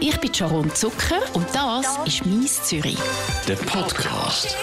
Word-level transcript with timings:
Ich 0.00 0.16
bin 0.20 0.32
Sharon 0.32 0.70
Zucker 0.74 1.20
und 1.34 1.46
das 1.52 1.98
ist 2.06 2.24
«Mies 2.24 2.62
Zürich». 2.62 2.98
Der 3.48 3.56
Podcast. 3.56 4.56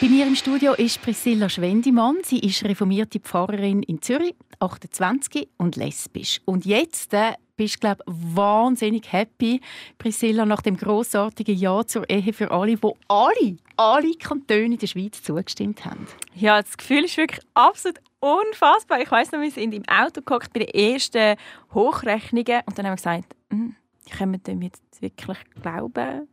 Bei 0.00 0.08
mir 0.08 0.26
im 0.26 0.34
Studio 0.34 0.72
ist 0.72 1.02
Priscilla 1.02 1.50
Schwendimann. 1.50 2.16
Sie 2.22 2.38
ist 2.38 2.64
reformierte 2.64 3.20
Pfarrerin 3.20 3.82
in 3.82 4.00
Zürich, 4.00 4.34
28 4.60 5.48
und 5.58 5.76
lesbisch. 5.76 6.40
Und 6.46 6.64
jetzt 6.64 7.12
äh, 7.12 7.34
bist 7.56 7.84
du, 7.84 7.96
wahnsinnig 8.06 9.12
happy, 9.12 9.60
Priscilla, 9.98 10.46
nach 10.46 10.62
dem 10.62 10.78
grossartigen 10.78 11.56
Ja 11.56 11.86
zur 11.86 12.08
Ehe 12.08 12.32
für 12.32 12.50
alle, 12.50 12.82
wo 12.82 12.96
alle, 13.08 13.58
alle 13.76 14.14
Kantone 14.14 14.64
in 14.64 14.78
der 14.78 14.86
Schweiz 14.86 15.22
zugestimmt 15.22 15.84
haben. 15.84 16.06
Ja, 16.34 16.62
das 16.62 16.76
Gefühl 16.78 17.04
ist 17.04 17.16
wirklich 17.18 17.44
absolut 17.52 17.98
unfassbar. 18.24 19.00
Ich 19.00 19.10
weiß 19.10 19.32
noch, 19.32 19.40
wir 19.40 19.50
sind 19.50 19.74
im 19.74 19.84
Auto 19.88 20.20
geguckt 20.20 20.52
bei 20.52 20.60
den 20.60 20.68
ersten 20.68 21.36
Hochrechnungen 21.74 22.62
und 22.66 22.78
dann 22.78 22.86
haben 22.86 22.92
wir 22.92 22.96
gesagt, 22.96 23.36
hm, 23.50 23.76
können 24.10 24.32
wir 24.32 24.38
dem 24.38 24.62
jetzt 24.62 24.82
wirklich 25.00 25.38
glauben? 25.62 26.28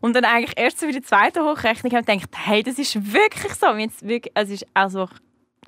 Und 0.00 0.14
dann 0.14 0.24
eigentlich 0.24 0.56
erst 0.56 0.80
so 0.80 0.86
bei 0.86 0.92
der 0.92 1.02
zweiten 1.02 1.44
Hochrechnung 1.44 1.92
haben 1.92 2.06
wir 2.06 2.14
gedacht, 2.16 2.30
hey, 2.34 2.62
das 2.62 2.78
ist 2.78 3.12
wirklich 3.12 3.54
so. 3.54 3.66
Jetzt 3.76 4.06
wirklich, 4.06 4.32
es 4.34 4.50
ist 4.50 4.66
also 4.74 5.08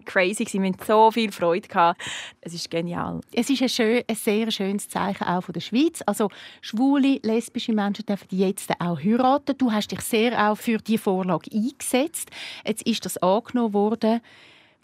crazy. 0.05 0.47
Wir 0.51 0.69
hatten 0.71 0.85
so 0.85 1.11
viel 1.11 1.31
Freude 1.31 1.69
gehabt. 1.69 2.01
Es 2.41 2.55
ist 2.55 2.71
genial. 2.71 3.21
Es 3.33 3.51
ist 3.51 3.63
ein, 3.63 3.69
schön, 3.69 4.03
ein 4.09 4.17
sehr 4.17 4.51
schönes 4.51 4.89
Zeichen 4.89 5.25
auch 5.25 5.43
von 5.43 5.53
der 5.53 5.61
Schweiz. 5.61 6.03
Also 6.07 6.31
schwule, 6.61 7.21
lesbische 7.23 7.73
Menschen 7.73 8.07
dürfen 8.07 8.29
jetzt 8.31 8.73
auch 8.81 8.99
heiraten. 8.99 9.57
Du 9.59 9.71
hast 9.71 9.93
dich 9.93 10.01
sehr 10.01 10.51
auch 10.51 10.57
für 10.57 10.79
die 10.79 10.99
Vorlage 10.99 11.51
eingesetzt. 11.53 12.31
Jetzt 12.67 12.87
ist 12.87 13.05
das 13.05 13.19
angenommen 13.19 13.75
worden. 13.75 14.21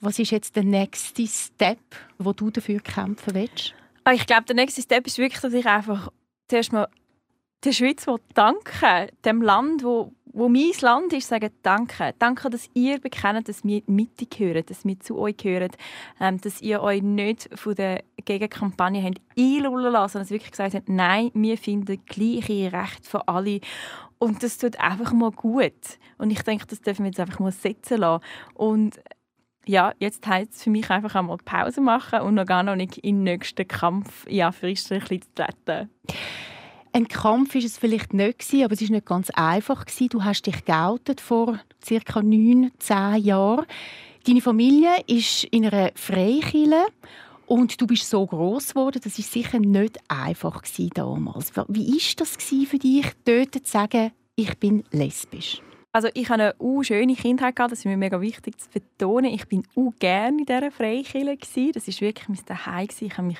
Was 0.04 0.18
ist 0.18 0.32
jetzt 0.32 0.54
der 0.54 0.64
nächste 0.64 1.26
Step, 1.26 1.78
wo 2.18 2.34
du 2.34 2.50
dafür 2.50 2.78
kämpfen 2.78 3.34
willst? 3.34 3.72
Ah, 4.04 4.12
ich 4.12 4.26
glaube, 4.26 4.44
der 4.44 4.54
nächste 4.54 4.82
Step 4.82 5.06
ist 5.06 5.16
wirklich, 5.16 5.40
dass 5.40 5.54
ich 5.54 5.64
einfach 5.64 6.12
zuerst 6.46 6.74
mal 6.74 6.88
der 7.64 7.72
Schweiz 7.72 8.04
danken 8.34 9.08
dem 9.24 9.40
Land, 9.40 9.82
wo, 9.82 10.12
wo 10.26 10.50
mein 10.50 10.72
Land 10.82 11.14
ist, 11.14 11.28
sagen 11.28 11.48
Danke. 11.62 12.12
Danke, 12.18 12.50
dass 12.50 12.68
ihr 12.74 13.00
bekennt, 13.00 13.48
dass 13.48 13.64
wir 13.64 13.80
Mitte 13.86 14.26
gehören, 14.26 14.66
dass 14.66 14.84
wir 14.84 15.00
zu 15.00 15.16
euch 15.16 15.38
gehören, 15.38 15.70
ähm, 16.20 16.38
dass 16.38 16.60
ihr 16.60 16.82
euch 16.82 17.00
nicht 17.00 17.48
von 17.54 17.74
der 17.74 18.04
Gegenkampagne 18.26 19.02
habt 19.02 19.22
einlullen 19.38 19.90
lassen, 19.90 20.12
sondern 20.12 20.28
wirklich 20.28 20.50
gesagt 20.50 20.74
habt, 20.74 20.90
nein, 20.90 21.30
wir 21.32 21.56
finden 21.56 22.04
gleiche 22.04 22.70
Rechte 22.70 23.08
für 23.08 23.26
alle. 23.26 23.60
Und 24.18 24.42
das 24.42 24.58
tut 24.58 24.78
einfach 24.78 25.14
mal 25.14 25.30
gut. 25.30 25.72
Und 26.18 26.30
ich 26.30 26.42
denke, 26.42 26.66
das 26.66 26.82
dürfen 26.82 27.04
wir 27.04 27.10
jetzt 27.10 27.20
einfach 27.20 27.40
mal 27.40 27.52
setzen 27.52 28.00
lassen. 28.00 28.22
Und 28.52 29.00
ja, 29.66 29.92
jetzt 29.98 30.26
heißt 30.26 30.52
es 30.52 30.62
für 30.64 30.70
mich 30.70 30.90
einfach 30.90 31.14
einmal 31.14 31.38
Pause 31.38 31.80
machen 31.80 32.20
und 32.20 32.34
noch 32.34 32.46
gar 32.46 32.62
noch 32.62 32.76
nicht 32.76 32.98
in 32.98 33.16
den 33.16 33.24
nächsten 33.24 33.66
Kampf 33.66 34.26
ja, 34.28 34.52
für 34.52 34.68
zu 34.74 35.34
treten. 35.34 35.90
Ein 36.92 37.08
Kampf 37.08 37.54
ist 37.56 37.64
es 37.64 37.78
vielleicht 37.78 38.14
nicht 38.14 38.42
aber 38.62 38.72
es 38.72 38.80
ist 38.80 38.90
nicht 38.90 39.06
ganz 39.06 39.30
einfach 39.30 39.84
Du 40.12 40.22
hast 40.22 40.42
dich 40.42 40.64
geoutet 40.64 41.20
vor 41.20 41.58
circa 41.84 42.22
neun, 42.22 42.70
zehn 42.78 43.16
Jahren. 43.16 43.66
Deine 44.26 44.40
Familie 44.40 44.92
ist 45.06 45.44
in 45.44 45.66
einer 45.66 45.90
Freikirche 45.96 46.86
und 47.46 47.80
du 47.80 47.86
bist 47.86 48.08
so 48.08 48.24
groß 48.24 48.70
geworden. 48.70 49.00
Das 49.02 49.18
ist 49.18 49.32
sicher 49.32 49.58
nicht 49.58 49.98
einfach 50.08 50.62
damals. 50.94 51.52
Wie 51.68 51.96
ist 51.96 52.20
das 52.20 52.36
für 52.36 52.78
dich, 52.78 53.06
dort 53.24 53.54
zu 53.54 53.60
sagen, 53.64 54.12
ich 54.36 54.56
bin 54.58 54.84
lesbisch? 54.92 55.60
Also 55.94 56.08
ich 56.14 56.28
hatte 56.28 56.56
eine 56.58 56.84
schöne 56.84 57.14
Kindheit 57.14 57.54
gehabt, 57.54 57.70
das 57.70 57.78
ist 57.78 57.84
mir 57.84 57.96
mega 57.96 58.20
wichtig 58.20 58.58
zu 58.58 58.68
betonen. 58.68 59.26
Ich 59.26 59.46
bin 59.46 59.62
auch 59.76 59.92
gerne 60.00 60.40
in 60.40 60.44
dieser 60.44 60.72
Freikirche 60.72 61.72
Das 61.72 61.86
ist 61.86 62.00
wirklich 62.00 62.28
mein 62.28 62.44
Zuhause. 62.44 63.04
Ich 63.04 63.16
habe 63.16 63.28
mich 63.28 63.38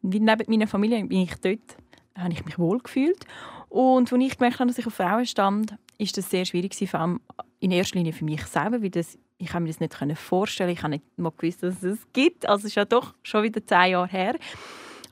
neben 0.00 0.44
meiner 0.48 0.66
Familie 0.66 1.04
bin 1.04 1.20
ich 1.20 1.34
dort 1.42 1.76
habe 2.16 2.32
ich 2.32 2.42
mich 2.46 2.58
wohl 2.58 2.78
gefühlt. 2.78 3.26
Und 3.68 4.10
als 4.10 4.22
ich 4.22 4.38
gemerkt 4.38 4.60
habe, 4.60 4.68
dass 4.68 4.78
ich 4.78 4.86
auf 4.86 4.94
Frauen 4.94 5.26
stand, 5.26 5.74
ist 5.98 6.16
das 6.16 6.30
sehr 6.30 6.46
schwierig 6.46 6.74
vor 6.88 7.00
allem 7.00 7.20
in 7.60 7.70
erster 7.70 7.98
Linie 7.98 8.14
für 8.14 8.24
mich 8.24 8.46
selber, 8.46 8.82
weil 8.82 8.88
das, 8.88 9.18
ich 9.36 9.48
kann 9.48 9.64
mir 9.64 9.68
das 9.68 9.80
nicht 9.80 10.18
vorstellen. 10.18 10.70
Ich 10.70 10.82
habe 10.82 10.92
nicht 10.92 11.18
mal 11.18 11.32
gewusst, 11.36 11.62
dass 11.62 11.82
es 11.82 11.98
das 11.98 12.12
gibt. 12.14 12.48
Also 12.48 12.60
es 12.60 12.70
ist 12.70 12.76
ja 12.76 12.86
doch 12.86 13.14
schon 13.22 13.42
wieder 13.42 13.64
zehn 13.66 13.90
Jahre 13.90 14.08
her. 14.08 14.36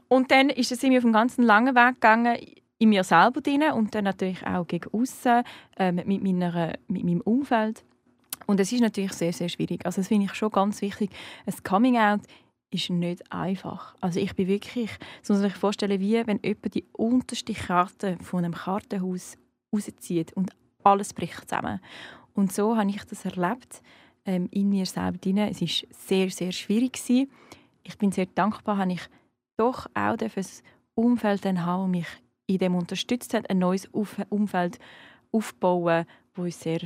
Und 0.08 0.30
dann 0.30 0.48
ist 0.48 0.72
es 0.72 0.82
mir 0.82 0.96
auf 0.96 1.04
einen 1.04 1.12
ganz 1.12 1.36
langen 1.36 1.74
Weg 1.74 1.96
gegangen, 1.96 2.38
in 2.78 2.90
mir 2.90 3.04
selber 3.04 3.40
drin 3.40 3.64
und 3.74 3.94
dann 3.94 4.04
natürlich 4.04 4.46
auch 4.46 4.66
gegen 4.66 4.90
außen 4.92 5.42
äh, 5.76 5.92
mit, 5.92 6.06
mit 6.06 6.24
meinem 6.24 7.20
Umfeld. 7.22 7.84
Und 8.46 8.60
es 8.60 8.72
ist 8.72 8.80
natürlich 8.80 9.12
sehr, 9.12 9.32
sehr 9.32 9.48
schwierig. 9.48 9.84
Also 9.84 10.00
das 10.00 10.08
finde 10.08 10.26
ich 10.26 10.34
schon 10.34 10.50
ganz 10.50 10.80
wichtig. 10.80 11.10
Ein 11.44 11.54
Coming-out 11.64 12.20
ist 12.70 12.90
nicht 12.90 13.32
einfach. 13.32 13.94
Also 14.00 14.20
ich 14.20 14.34
bin 14.34 14.46
wirklich, 14.48 14.90
so 15.22 15.32
muss 15.32 15.42
man 15.42 15.50
sich 15.50 15.58
vorstellen, 15.58 16.00
wie 16.00 16.26
wenn 16.26 16.40
jemand 16.42 16.74
die 16.74 16.84
unterste 16.92 17.52
Karte 17.52 18.16
von 18.22 18.44
einem 18.44 18.54
Kartenhaus 18.54 19.36
rauszieht 19.74 20.32
und 20.34 20.50
alles 20.84 21.12
bricht 21.12 21.48
zusammen. 21.48 21.80
Und 22.34 22.52
so 22.52 22.76
habe 22.76 22.90
ich 22.90 23.04
das 23.04 23.24
erlebt, 23.24 23.82
ähm, 24.24 24.48
in 24.50 24.68
mir 24.68 24.86
selber 24.86 25.18
drin. 25.18 25.38
Es 25.38 25.60
war 25.60 25.68
sehr, 25.90 26.30
sehr 26.30 26.52
schwierig. 26.52 26.92
Gewesen. 26.92 27.30
Ich 27.82 27.98
bin 27.98 28.12
sehr 28.12 28.26
dankbar, 28.26 28.76
dass 28.76 28.94
ich 28.94 29.08
doch 29.56 29.86
auch 29.94 30.16
ein 30.18 30.44
Umfeld 30.94 31.44
haben, 31.44 31.56
das 31.56 31.88
mich 31.88 32.06
in 32.48 32.58
dem 32.58 32.74
unterstützt 32.74 33.34
hat, 33.34 33.48
ein 33.48 33.58
neues 33.58 33.86
Umfeld 33.86 34.78
aufbauen, 35.30 36.06
wo 36.34 36.42
uns 36.42 36.60
sehr 36.60 36.80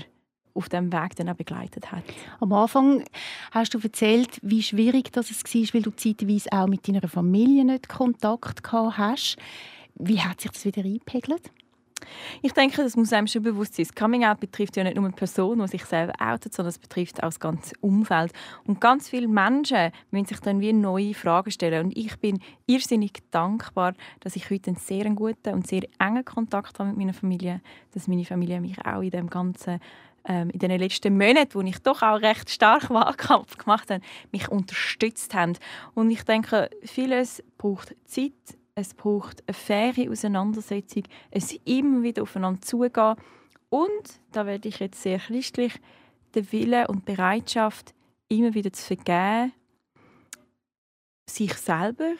auf 0.54 0.68
dem 0.68 0.92
Weg 0.92 1.16
dann 1.16 1.30
auch 1.30 1.34
begleitet 1.34 1.92
hat. 1.92 2.04
Am 2.40 2.52
Anfang 2.52 3.04
hast 3.52 3.72
du 3.72 3.78
erzählt, 3.78 4.38
wie 4.42 4.62
schwierig 4.62 5.10
das 5.12 5.30
war, 5.30 5.74
weil 5.74 5.82
du 5.82 5.90
zeitweise 5.92 6.52
auch 6.52 6.66
mit 6.66 6.86
deiner 6.86 7.08
Familie 7.08 7.64
nicht 7.64 7.88
Kontakt 7.88 8.62
gehabt 8.62 8.98
hast. 8.98 9.36
Wie 9.94 10.20
hat 10.20 10.40
sich 10.40 10.50
das 10.50 10.64
wieder 10.66 10.82
eingepegelt? 10.82 11.50
Ich 12.42 12.52
denke, 12.52 12.82
das 12.82 12.96
muss 12.96 13.12
einem 13.12 13.26
schon 13.26 13.42
bewusst 13.42 13.74
sein. 13.74 13.86
Das 13.86 13.94
Coming 13.94 14.24
Out 14.24 14.40
betrifft 14.40 14.76
ja 14.76 14.84
nicht 14.84 14.96
nur 14.96 15.04
eine 15.04 15.14
Person, 15.14 15.60
die 15.60 15.68
sich 15.68 15.84
selber 15.84 16.12
outet, 16.20 16.54
sondern 16.54 16.70
es 16.70 16.78
betrifft 16.78 17.18
auch 17.22 17.28
das 17.28 17.40
ganze 17.40 17.74
Umfeld. 17.80 18.32
Und 18.66 18.80
ganz 18.80 19.08
viele 19.08 19.28
Menschen 19.28 19.90
müssen 20.10 20.26
sich 20.26 20.40
dann 20.40 20.60
wie 20.60 20.72
neue 20.72 21.14
Fragen 21.14 21.50
stellen. 21.50 21.86
Und 21.86 21.96
ich 21.96 22.16
bin 22.18 22.40
irrsinnig 22.66 23.22
dankbar, 23.30 23.94
dass 24.20 24.36
ich 24.36 24.50
heute 24.50 24.70
einen 24.70 24.76
sehr 24.76 25.04
guten 25.10 25.54
und 25.54 25.66
sehr 25.66 25.82
engen 25.98 26.24
Kontakt 26.24 26.78
habe 26.78 26.90
mit 26.90 26.98
meiner 26.98 27.14
Familie, 27.14 27.60
dass 27.92 28.08
meine 28.08 28.24
Familie 28.24 28.60
mich 28.60 28.84
auch 28.84 29.02
in 29.02 29.10
dem 29.10 29.28
ganzen 29.28 29.80
ähm, 30.24 30.50
in 30.50 30.58
den 30.60 30.70
letzten 30.78 31.18
Monaten, 31.18 31.54
wo 31.54 31.62
ich 31.62 31.78
doch 31.80 32.02
auch 32.02 32.20
recht 32.20 32.48
stark 32.48 32.90
Wahlkampf 32.90 33.58
gemacht 33.58 33.90
habe, 33.90 34.02
mich 34.30 34.48
unterstützt 34.48 35.34
haben. 35.34 35.54
Und 35.94 36.10
ich 36.10 36.22
denke, 36.22 36.70
vieles 36.84 37.42
braucht 37.58 37.94
Zeit, 38.04 38.32
es 38.74 38.94
braucht 38.94 39.42
eine 39.46 39.54
faire 39.54 40.10
Auseinandersetzung, 40.10 41.04
es 41.30 41.52
immer 41.64 42.02
wieder 42.02 42.22
aufeinander 42.22 42.62
zugehen 42.62 43.16
und, 43.68 44.20
da 44.32 44.46
werde 44.46 44.68
ich 44.68 44.80
jetzt 44.80 45.02
sehr 45.02 45.18
christlich, 45.18 45.74
der 46.34 46.50
Wille 46.52 46.88
und 46.88 47.04
Bereitschaft, 47.04 47.94
immer 48.28 48.54
wieder 48.54 48.72
zu 48.72 48.84
vergeben, 48.84 49.52
sich 51.28 51.54
selber, 51.54 52.12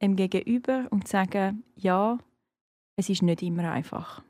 dem 0.00 0.16
Gegenüber 0.16 0.86
und 0.90 1.06
zu 1.06 1.12
sagen, 1.12 1.64
ja, 1.76 2.18
es 2.96 3.08
ist 3.08 3.22
nicht 3.22 3.42
immer 3.42 3.70
einfach. 3.70 4.22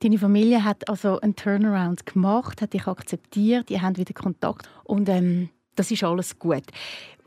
Deine 0.00 0.18
Familie 0.18 0.64
hat 0.64 0.88
also 0.88 1.20
einen 1.20 1.34
Turnaround 1.34 2.06
gemacht, 2.06 2.62
hat 2.62 2.72
dich 2.72 2.86
akzeptiert, 2.86 3.70
ihr 3.70 3.82
habt 3.82 3.98
wieder 3.98 4.14
Kontakt 4.14 4.68
und 4.84 5.08
ähm, 5.08 5.48
das 5.74 5.90
ist 5.90 6.04
alles 6.04 6.38
gut. 6.38 6.64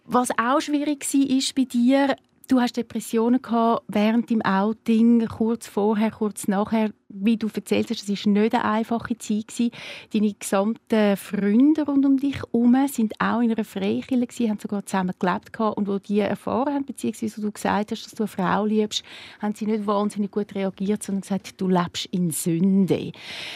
Was 0.06 0.30
auch 0.38 0.62
schwierig 0.62 1.06
war 1.14 1.38
ist 1.38 1.56
bei 1.56 1.66
dir, 1.66 2.16
Du 2.52 2.60
hast 2.60 2.76
Depressionen 2.76 3.42
gehabt 3.42 3.86
während 3.88 4.30
dem 4.30 4.42
Outing, 4.42 5.26
kurz 5.26 5.68
vorher, 5.68 6.12
kurz 6.12 6.50
nachher. 6.50 6.92
Wie 7.08 7.38
du 7.38 7.48
erzählt 7.48 7.90
hast, 7.90 8.10
es 8.10 8.26
war 8.26 8.34
nicht 8.34 8.54
eine 8.54 8.66
einfache 8.66 9.18
Zeit. 9.18 9.48
Gewesen. 9.48 9.72
Deine 10.14 10.34
gesamten 10.34 11.16
Freunde 11.16 11.86
rund 11.86 12.06
um 12.06 12.18
dich 12.18 12.36
herum 12.36 12.76
sind 12.90 13.14
auch 13.20 13.40
in 13.40 13.54
einer 13.54 13.64
Freikirche, 13.64 14.50
haben 14.50 14.60
sogar 14.60 14.86
zusammen 14.86 15.14
gelebt 15.18 15.54
gehabt. 15.54 15.78
und 15.78 15.88
wo 15.88 15.98
die 15.98 16.20
erfahren 16.20 16.74
haben, 16.74 16.86
beziehungsweise 16.86 17.40
du 17.40 17.54
gesagt 17.54 17.92
hast, 17.92 18.06
dass 18.06 18.16
du 18.16 18.24
eine 18.24 18.28
Frau 18.28 18.66
liebst, 18.66 19.06
haben 19.42 19.56
sie 19.56 19.66
nicht 19.66 19.88
wahnsinnig 19.88 20.32
gut 20.32 20.54
reagiert, 20.54 21.04
sondern 21.04 21.22
gesagt, 21.22 21.54
du 21.62 21.70
lebst 21.70 22.08
in 22.08 22.32
Sünde. 22.32 23.14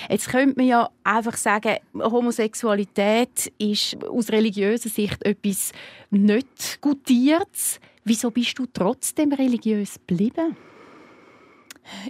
Jetzt 0.09 0.29
könnte 0.29 0.55
man 0.55 0.67
ja 0.67 0.89
einfach 1.03 1.35
sagen, 1.35 1.75
Homosexualität 1.95 3.51
ist 3.57 3.97
aus 4.05 4.29
religiöser 4.29 4.87
Sicht 4.87 5.21
etwas 5.25 5.73
nicht 6.11 6.79
Gutiertes. 6.79 7.81
Wieso 8.07 8.29
bist 8.29 8.57
du 8.59 8.67
trotzdem 8.67 9.33
religiös 9.33 9.95
geblieben? 9.95 10.55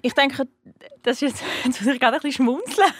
Ich 0.01 0.13
denke, 0.13 0.45
das 1.01 1.21
ist 1.21 1.39
jetzt, 1.39 1.43
jetzt 1.63 1.81
muss 1.81 1.93
ich 1.93 1.99
gerade 2.01 2.17
ein 2.17 2.21
bisschen 2.21 2.45
schmunzeln. 2.45 2.91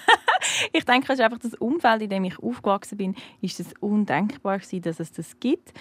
ich 0.74 0.86
denke, 0.86 1.12
es 1.12 1.20
ist 1.20 1.26
einfach 1.26 1.40
das 1.40 1.56
Umfeld, 1.56 2.04
in 2.04 2.10
dem 2.10 2.24
ich 2.24 2.40
aufgewachsen 2.40 2.98
bin, 2.98 3.16
ist 3.42 3.60
es 3.60 3.74
undenkbar 3.82 4.60
gewesen, 4.60 4.82
dass 4.82 5.02
es 5.02 5.12
das 5.12 5.40
gibt. 5.42 5.74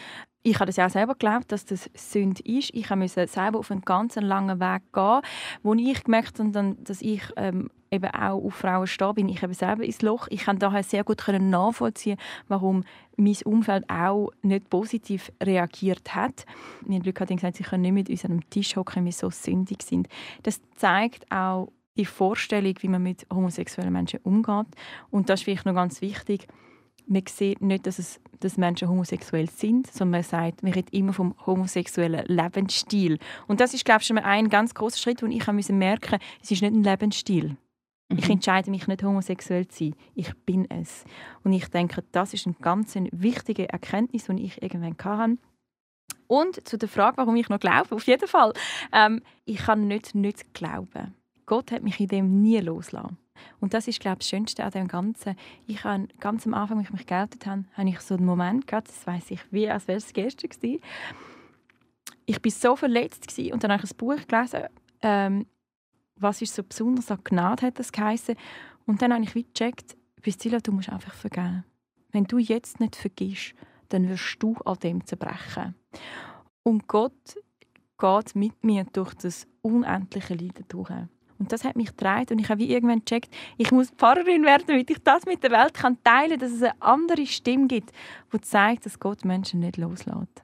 ich 0.42 0.56
habe 0.56 0.66
das 0.66 0.76
ja 0.76 0.86
auch 0.86 0.90
selber 0.90 1.12
geglaubt, 1.14 1.52
dass 1.52 1.64
das 1.64 1.88
Sünde 1.94 2.42
ist. 2.44 2.70
Ich 2.74 2.90
musste 2.90 3.28
selber 3.28 3.60
auf 3.60 3.70
einen 3.70 3.82
ganz 3.82 4.16
langen 4.16 4.58
Weg 4.58 4.82
gehen, 4.92 5.20
wo 5.62 5.74
ich 5.74 6.02
gemerkt 6.02 6.40
habe, 6.40 6.76
dass 6.80 7.00
ich 7.00 7.22
ähm, 7.36 7.70
eben 7.94 8.10
auch 8.10 8.42
auf 8.44 8.54
Frauen 8.54 8.86
stehe, 8.86 9.14
bin 9.14 9.28
ich 9.28 9.42
eben 9.42 9.54
selber 9.54 9.84
ins 9.84 10.02
Loch. 10.02 10.26
Ich 10.30 10.44
kann 10.44 10.58
daher 10.58 10.82
sehr 10.82 11.04
gut 11.04 11.22
nachvollziehen, 11.28 12.18
warum 12.48 12.84
mein 13.16 13.36
Umfeld 13.44 13.88
auch 13.88 14.30
nicht 14.42 14.68
positiv 14.70 15.32
reagiert 15.42 16.14
hat. 16.14 16.46
Meine 16.86 17.04
Leute 17.04 17.20
haben 17.20 17.36
gesagt, 17.36 17.56
sie 17.56 17.64
können 17.64 17.82
nicht 17.82 17.92
mit 17.92 18.10
uns 18.10 18.24
an 18.24 18.32
einem 18.32 18.50
Tisch 18.50 18.76
hocken, 18.76 18.96
weil 18.96 19.04
wir 19.06 19.12
so 19.12 19.30
sündig 19.30 19.82
sind. 19.82 20.08
Das 20.42 20.60
zeigt 20.76 21.30
auch 21.30 21.70
die 21.96 22.06
Vorstellung, 22.06 22.74
wie 22.80 22.88
man 22.88 23.02
mit 23.02 23.26
homosexuellen 23.32 23.92
Menschen 23.92 24.20
umgeht. 24.24 24.66
Und 25.10 25.28
das 25.28 25.40
ist 25.40 25.44
vielleicht 25.44 25.66
noch 25.66 25.74
ganz 25.74 26.00
wichtig 26.00 26.48
man 27.06 27.22
sieht 27.28 27.60
nicht, 27.60 27.86
dass, 27.86 27.98
es, 27.98 28.20
dass 28.40 28.56
Menschen 28.56 28.88
homosexuell 28.88 29.48
sind, 29.48 29.86
sondern 29.86 30.20
man 30.20 30.22
sagt, 30.22 30.62
man 30.62 30.72
redet 30.72 30.92
immer 30.92 31.12
vom 31.12 31.34
homosexuellen 31.46 32.24
Lebensstil. 32.26 33.18
Und 33.46 33.60
das 33.60 33.74
ist, 33.74 33.84
glaube 33.84 34.00
ich, 34.00 34.06
schon 34.06 34.18
ein 34.18 34.48
ganz 34.48 34.74
großer 34.74 34.98
Schritt, 34.98 35.22
wo 35.22 35.26
ich 35.26 35.46
merken 35.46 35.54
musste, 35.56 36.18
es 36.42 36.50
ist 36.50 36.62
nicht 36.62 36.74
ein 36.74 36.82
Lebensstil. 36.82 37.56
Mhm. 38.08 38.18
Ich 38.18 38.30
entscheide 38.30 38.70
mich 38.70 38.86
nicht, 38.86 39.02
homosexuell 39.02 39.66
zu 39.68 39.84
sein. 39.84 39.96
Ich 40.14 40.34
bin 40.44 40.70
es. 40.70 41.04
Und 41.42 41.52
ich 41.52 41.68
denke, 41.68 42.04
das 42.12 42.34
ist 42.34 42.46
eine 42.46 42.56
ganz 42.60 42.94
wichtige 43.12 43.68
Erkenntnis, 43.68 44.26
die 44.26 44.44
ich 44.44 44.62
irgendwann 44.62 44.96
hatte. 45.02 45.38
Und 46.26 46.66
zu 46.66 46.78
der 46.78 46.88
Frage, 46.88 47.16
warum 47.18 47.36
ich 47.36 47.48
noch 47.48 47.60
glaube, 47.60 47.94
auf 47.94 48.06
jeden 48.06 48.28
Fall. 48.28 48.52
Ähm, 48.92 49.22
ich 49.44 49.58
kann 49.58 49.86
nicht 49.86 50.14
nicht 50.14 50.54
glauben. 50.54 51.14
Gott 51.46 51.70
hat 51.70 51.82
mich 51.82 52.00
in 52.00 52.08
dem 52.08 52.40
nie 52.40 52.58
losgelassen. 52.60 53.18
Und 53.60 53.74
das 53.74 53.88
ist, 53.88 54.00
glaube 54.00 54.18
ich, 54.20 54.26
das 54.26 54.28
Schönste 54.28 54.64
an 54.64 54.70
dem 54.70 54.88
Ganzen. 54.88 55.36
Ich 55.66 55.84
habe 55.84 56.08
ganz 56.20 56.46
am 56.46 56.54
Anfang, 56.54 56.78
als 56.78 56.88
ich 56.88 56.92
mich 56.92 57.06
geoutet 57.06 57.46
habe, 57.46 57.64
habe 57.74 57.88
ich 57.88 58.00
so 58.00 58.14
einen 58.14 58.24
Moment 58.24 58.66
gehabt, 58.66 58.88
das 58.88 59.06
weiß 59.06 59.30
ich 59.32 59.40
wie, 59.50 59.68
als 59.68 59.88
wäre 59.88 59.98
es 59.98 60.12
gestern 60.12 60.50
gewesen. 60.50 60.80
Ich 62.26 62.42
war 62.42 62.50
so 62.50 62.76
verletzt 62.76 63.26
gewesen, 63.28 63.52
und 63.52 63.64
dann 63.64 63.72
habe 63.72 63.84
ich 63.84 63.90
ein 63.90 63.96
Buch 63.96 64.16
gelesen, 64.26 64.64
ähm, 65.02 65.46
was 66.16 66.42
ist 66.42 66.54
so 66.54 66.62
besonders 66.62 67.10
an 67.10 67.20
Gnade, 67.24 67.66
hat 67.66 67.78
das 67.78 67.92
geheißen. 67.92 68.36
Und 68.86 69.02
dann 69.02 69.12
habe 69.12 69.24
ich 69.24 69.34
wie 69.34 69.44
gecheckt, 69.44 69.96
Priscilla, 70.22 70.58
du 70.60 70.72
musst 70.72 70.88
einfach 70.88 71.14
vergeben. 71.14 71.64
Wenn 72.12 72.24
du 72.24 72.38
jetzt 72.38 72.80
nicht 72.80 72.96
vergisst, 72.96 73.54
dann 73.88 74.08
wirst 74.08 74.36
du 74.38 74.54
an 74.64 74.78
dem 74.78 75.04
zerbrechen. 75.04 75.74
Und 76.62 76.86
Gott 76.88 77.36
geht 77.98 78.34
mit 78.34 78.64
mir 78.64 78.84
durch 78.92 79.14
das 79.14 79.46
unendliche 79.62 80.34
Leiden 80.34 80.64
durch. 80.68 80.90
Und 81.38 81.52
das 81.52 81.64
hat 81.64 81.76
mich 81.76 81.88
getragen 81.88 82.26
und 82.30 82.38
ich 82.38 82.48
habe 82.48 82.60
wie 82.60 82.70
irgendwann 82.70 83.00
gecheckt, 83.00 83.34
ich 83.58 83.72
muss 83.72 83.90
Pfarrerin 83.90 84.44
werden, 84.44 84.64
damit 84.66 84.88
ich 84.90 85.02
das 85.02 85.26
mit 85.26 85.42
der 85.42 85.50
Welt 85.50 85.74
kann 85.74 86.02
teilen 86.04 86.30
kann, 86.30 86.38
dass 86.38 86.52
es 86.52 86.62
eine 86.62 86.80
andere 86.80 87.26
Stimme 87.26 87.66
gibt, 87.66 87.90
die 88.32 88.40
zeigt, 88.40 88.86
dass 88.86 89.00
Gott 89.00 89.24
Menschen 89.24 89.60
nicht 89.60 89.76
loslässt. 89.76 90.42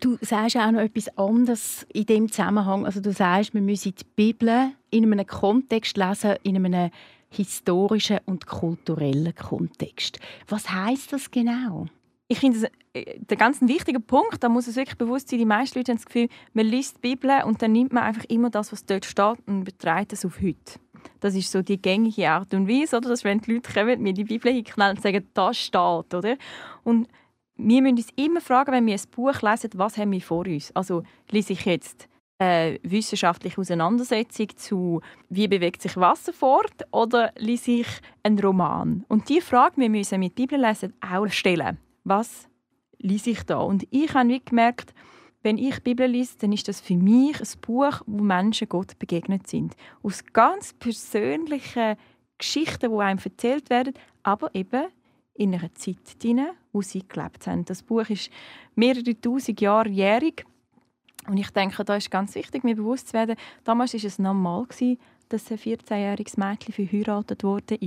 Du 0.00 0.16
sagst 0.20 0.56
auch 0.56 0.70
noch 0.70 0.80
etwas 0.80 1.16
anderes 1.16 1.86
in 1.92 2.06
dem 2.06 2.32
Zusammenhang. 2.32 2.86
Also 2.86 3.00
du 3.00 3.12
sagst, 3.12 3.54
wir 3.54 3.60
müssen 3.60 3.94
die 3.94 4.04
Bibel 4.16 4.72
in 4.90 5.10
einem 5.10 5.26
Kontext 5.26 5.96
lesen, 5.96 6.36
in 6.42 6.56
einem 6.56 6.90
historischen 7.28 8.18
und 8.26 8.46
kulturellen 8.46 9.34
Kontext. 9.34 10.18
Was 10.48 10.70
heißt 10.70 11.12
das 11.12 11.30
genau? 11.30 11.86
ich 12.30 12.38
finde, 12.38 12.70
äh, 12.92 13.18
der 13.18 13.36
ganz 13.36 13.60
wichtige 13.60 13.98
Punkt, 13.98 14.44
da 14.44 14.48
muss 14.48 14.68
es 14.68 14.76
wirklich 14.76 14.96
bewusst 14.96 15.28
sein, 15.28 15.40
die 15.40 15.44
meisten 15.44 15.76
Leute 15.76 15.90
haben 15.90 15.98
das 15.98 16.06
Gefühl, 16.06 16.28
man 16.52 16.64
liest 16.64 16.98
die 16.98 17.00
Bibel 17.00 17.42
und 17.44 17.60
dann 17.60 17.72
nimmt 17.72 17.92
man 17.92 18.04
einfach 18.04 18.24
immer 18.28 18.50
das, 18.50 18.70
was 18.70 18.86
dort 18.86 19.04
steht 19.04 19.38
und 19.46 19.64
betreibt 19.64 20.12
es 20.12 20.24
auf 20.24 20.40
heute. 20.40 20.78
Das 21.18 21.34
ist 21.34 21.50
so 21.50 21.60
die 21.60 21.82
gängige 21.82 22.30
Art 22.30 22.54
und 22.54 22.68
Weise, 22.68 22.98
oder? 22.98 23.08
dass 23.08 23.24
wenn 23.24 23.40
die 23.40 23.54
Leute 23.54 23.72
kommen, 23.72 24.00
mir 24.00 24.12
die 24.12 24.24
Bibel 24.24 24.52
hinknallen 24.52 24.96
und 24.96 25.02
sagen, 25.02 25.26
das 25.34 25.58
steht, 25.58 26.14
oder? 26.14 26.36
Und 26.84 27.08
wir 27.56 27.82
müssen 27.82 27.96
uns 27.96 28.08
immer 28.14 28.40
fragen, 28.40 28.72
wenn 28.72 28.86
wir 28.86 28.94
ein 28.94 29.10
Buch 29.10 29.42
lesen, 29.42 29.70
was 29.74 29.98
haben 29.98 30.12
wir 30.12 30.20
vor 30.20 30.46
uns? 30.46 30.74
Also 30.76 31.02
lese 31.30 31.54
ich 31.54 31.64
jetzt 31.64 32.08
eine 32.40 32.80
wissenschaftliche 32.82 33.60
Auseinandersetzung 33.60 34.48
zu 34.56 35.00
«Wie 35.28 35.46
bewegt 35.46 35.82
sich 35.82 35.96
Wasser 35.96 36.32
fort?» 36.32 36.86
oder 36.90 37.32
lese 37.36 37.70
ich 37.72 37.88
einen 38.22 38.38
Roman? 38.38 39.04
Und 39.08 39.28
diese 39.28 39.42
Frage 39.42 39.76
wir 39.76 39.90
müssen 39.90 40.18
mit 40.18 40.34
Bibellesen 40.34 40.94
auch 41.00 41.28
stellen 41.28 41.78
was 42.04 42.48
lese 42.98 43.30
ich 43.30 43.42
da? 43.44 43.58
Und 43.58 43.86
ich 43.90 44.12
habe 44.14 44.40
gemerkt, 44.40 44.92
wenn 45.42 45.56
ich 45.56 45.82
Bibel 45.82 46.06
lese, 46.06 46.36
dann 46.38 46.52
ist 46.52 46.68
das 46.68 46.80
für 46.80 46.96
mich 46.96 47.40
ein 47.40 47.60
Buch, 47.62 48.02
wo 48.06 48.22
Menschen 48.22 48.68
Gott 48.68 48.98
begegnet 48.98 49.46
sind. 49.46 49.74
Aus 50.02 50.22
ganz 50.32 50.74
persönlichen 50.74 51.96
Geschichten, 52.36 52.90
die 52.90 52.98
einem 52.98 53.18
erzählt 53.22 53.70
werden, 53.70 53.94
aber 54.22 54.54
eben 54.54 54.88
in 55.34 55.54
einer 55.54 55.74
Zeit 55.74 56.22
drin, 56.22 56.46
wo 56.72 56.82
sie 56.82 57.06
gelebt 57.08 57.46
haben. 57.46 57.64
Das 57.64 57.82
Buch 57.82 58.08
ist 58.10 58.30
mehrere 58.74 59.18
tausend 59.18 59.60
Jahre 59.60 59.88
jährig. 59.88 60.44
Und 61.26 61.36
ich 61.36 61.50
denke, 61.50 61.84
da 61.84 61.96
ist 61.96 62.10
ganz 62.10 62.34
wichtig, 62.34 62.64
mir 62.64 62.76
bewusst 62.76 63.08
zu 63.08 63.12
werden, 63.14 63.36
damals 63.64 63.94
war 63.94 64.04
es 64.04 64.18
normal, 64.18 64.66
dass 65.28 65.50
ein 65.50 65.58
14-jähriges 65.58 66.38
Mädchen 66.38 66.74
verheiratet 66.74 67.44
wurde. 67.44 67.78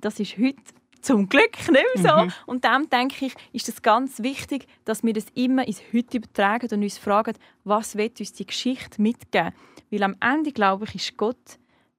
Das 0.00 0.20
ist 0.20 0.36
heute 0.36 0.56
zum 1.00 1.28
Glück 1.28 1.56
nicht 1.56 1.70
mehr 1.70 1.84
so. 1.96 2.24
Mhm. 2.24 2.32
Und 2.46 2.64
dann 2.64 2.88
denke 2.90 3.26
ich, 3.26 3.34
ist 3.52 3.68
es 3.68 3.80
ganz 3.80 4.22
wichtig, 4.22 4.66
dass 4.84 5.04
wir 5.04 5.12
das 5.12 5.26
immer 5.34 5.66
ins 5.66 5.80
Heute 5.92 6.18
übertragen 6.18 6.68
und 6.72 6.82
uns 6.82 6.98
fragen, 6.98 7.34
was 7.64 7.96
wird 7.96 8.18
uns 8.20 8.32
die 8.32 8.46
Geschichte 8.46 9.00
mitgeben? 9.00 9.52
Weil 9.90 10.02
am 10.02 10.16
Ende, 10.20 10.52
glaube 10.52 10.84
ich, 10.86 10.96
ist 10.96 11.16
Gott 11.16 11.58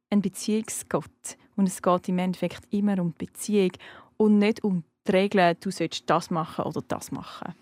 ein 0.10 0.22
Beziehungsgott. 0.22 1.38
Und 1.56 1.68
es 1.68 1.82
geht 1.82 2.10
im 2.10 2.20
Endeffekt 2.20 2.72
immer 2.72 3.00
um 3.00 3.14
die 3.14 3.26
Beziehung 3.26 3.72
und 4.18 4.40
nicht 4.40 4.64
um 4.64 4.84
die 5.08 5.12
Regeln, 5.12 5.56
du 5.60 5.72
sollst 5.72 6.10
das 6.10 6.30
machen 6.30 6.66
oder 6.66 6.82
das 6.88 7.12
machen. 7.12 7.56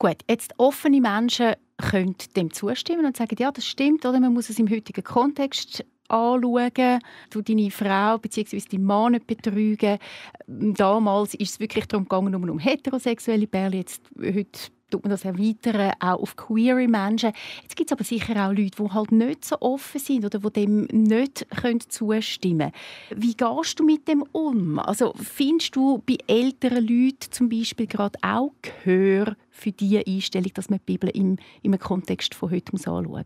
Gut, 0.00 0.16
jetzt 0.30 0.54
offene 0.56 0.98
Menschen 0.98 1.56
können 1.76 2.16
dem 2.34 2.50
zustimmen 2.50 3.04
und 3.04 3.18
sagen, 3.18 3.36
ja, 3.38 3.52
das 3.52 3.66
stimmt, 3.66 4.06
oder 4.06 4.18
man 4.18 4.32
muss 4.32 4.48
es 4.48 4.58
im 4.58 4.70
heutigen 4.70 5.04
Kontext 5.04 5.84
anschauen, 6.08 7.00
du 7.28 7.42
deine 7.42 7.70
Frau 7.70 8.16
bzw. 8.16 8.62
deinen 8.70 8.84
Mann 8.84 9.12
nicht 9.12 9.26
betrügen. 9.26 9.98
Damals 10.46 11.34
ist 11.34 11.50
es 11.50 11.60
wirklich 11.60 11.84
darum 11.84 12.08
gegangen, 12.08 12.34
um 12.34 12.58
heterosexuelle 12.58 13.46
Pärchen. 13.46 13.78
Jetzt, 13.78 14.10
heute 14.18 14.70
tut 14.90 15.04
man 15.04 15.10
das 15.10 15.24
erweitern, 15.24 15.92
auch 16.00 16.20
auf 16.20 16.36
queere 16.36 16.86
Menschen. 16.88 17.32
Jetzt 17.62 17.76
gibt 17.76 17.90
es 17.90 17.92
aber 17.92 18.04
sicher 18.04 18.46
auch 18.46 18.52
Leute, 18.52 18.82
die 18.82 18.90
halt 18.90 19.12
nicht 19.12 19.44
so 19.44 19.60
offen 19.60 20.00
sind 20.00 20.24
oder 20.24 20.38
die 20.38 20.50
dem 20.50 20.88
nicht 20.92 21.46
zustimmen 21.92 22.72
können. 23.08 23.22
Wie 23.22 23.34
gehst 23.34 23.80
du 23.80 23.84
mit 23.84 24.08
dem 24.08 24.22
um? 24.32 24.78
Also 24.78 25.12
findest 25.16 25.76
du 25.76 26.02
bei 26.04 26.18
älteren 26.26 26.86
Leuten 26.86 27.30
zum 27.30 27.48
Beispiel 27.48 27.86
gerade 27.86 28.18
auch 28.22 28.52
Gehör 28.62 29.36
für 29.50 29.72
diese 29.72 30.06
Einstellung, 30.06 30.52
dass 30.54 30.70
man 30.70 30.78
die 30.80 30.92
Bibel 30.92 31.10
im, 31.10 31.36
im 31.62 31.78
Kontext 31.78 32.34
von 32.34 32.50
heute 32.50 32.72
anschauen 32.72 33.06
muss? 33.06 33.24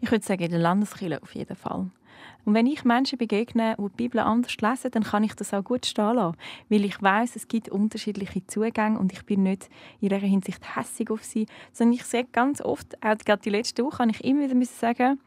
Ich 0.00 0.10
würde 0.10 0.24
sagen, 0.24 0.42
in 0.42 0.50
der 0.50 0.60
Landeskirche 0.60 1.22
auf 1.22 1.34
jeden 1.34 1.56
Fall. 1.56 1.90
Und 2.44 2.54
wenn 2.54 2.66
ich 2.66 2.84
Menschen 2.84 3.18
begegne, 3.18 3.76
die 3.78 3.82
die 3.82 3.96
Bibel 3.96 4.20
anders 4.20 4.56
lesen, 4.56 4.90
dann 4.90 5.02
kann 5.02 5.24
ich 5.24 5.34
das 5.34 5.52
auch 5.52 5.64
gut 5.64 5.84
stehen 5.84 6.14
lassen. 6.14 6.36
Weil 6.68 6.84
ich 6.84 7.00
weiß, 7.02 7.36
es 7.36 7.48
gibt 7.48 7.68
unterschiedliche 7.68 8.46
Zugänge 8.46 8.98
und 8.98 9.12
ich 9.12 9.24
bin 9.26 9.42
nicht 9.42 9.68
in 10.00 10.08
dieser 10.08 10.26
Hinsicht 10.26 10.76
hässig 10.76 11.10
auf 11.10 11.24
sie. 11.24 11.46
Sondern 11.72 11.94
ich 11.94 12.04
sage 12.04 12.28
ganz 12.32 12.60
oft, 12.60 13.02
auch 13.02 13.18
gerade 13.18 13.42
die 13.42 13.50
letzte 13.50 13.84
Woche, 13.84 13.98
kann 13.98 14.10
ich 14.10 14.24
immer 14.24 14.48
wieder 14.48 14.64
sagen, 14.64 15.20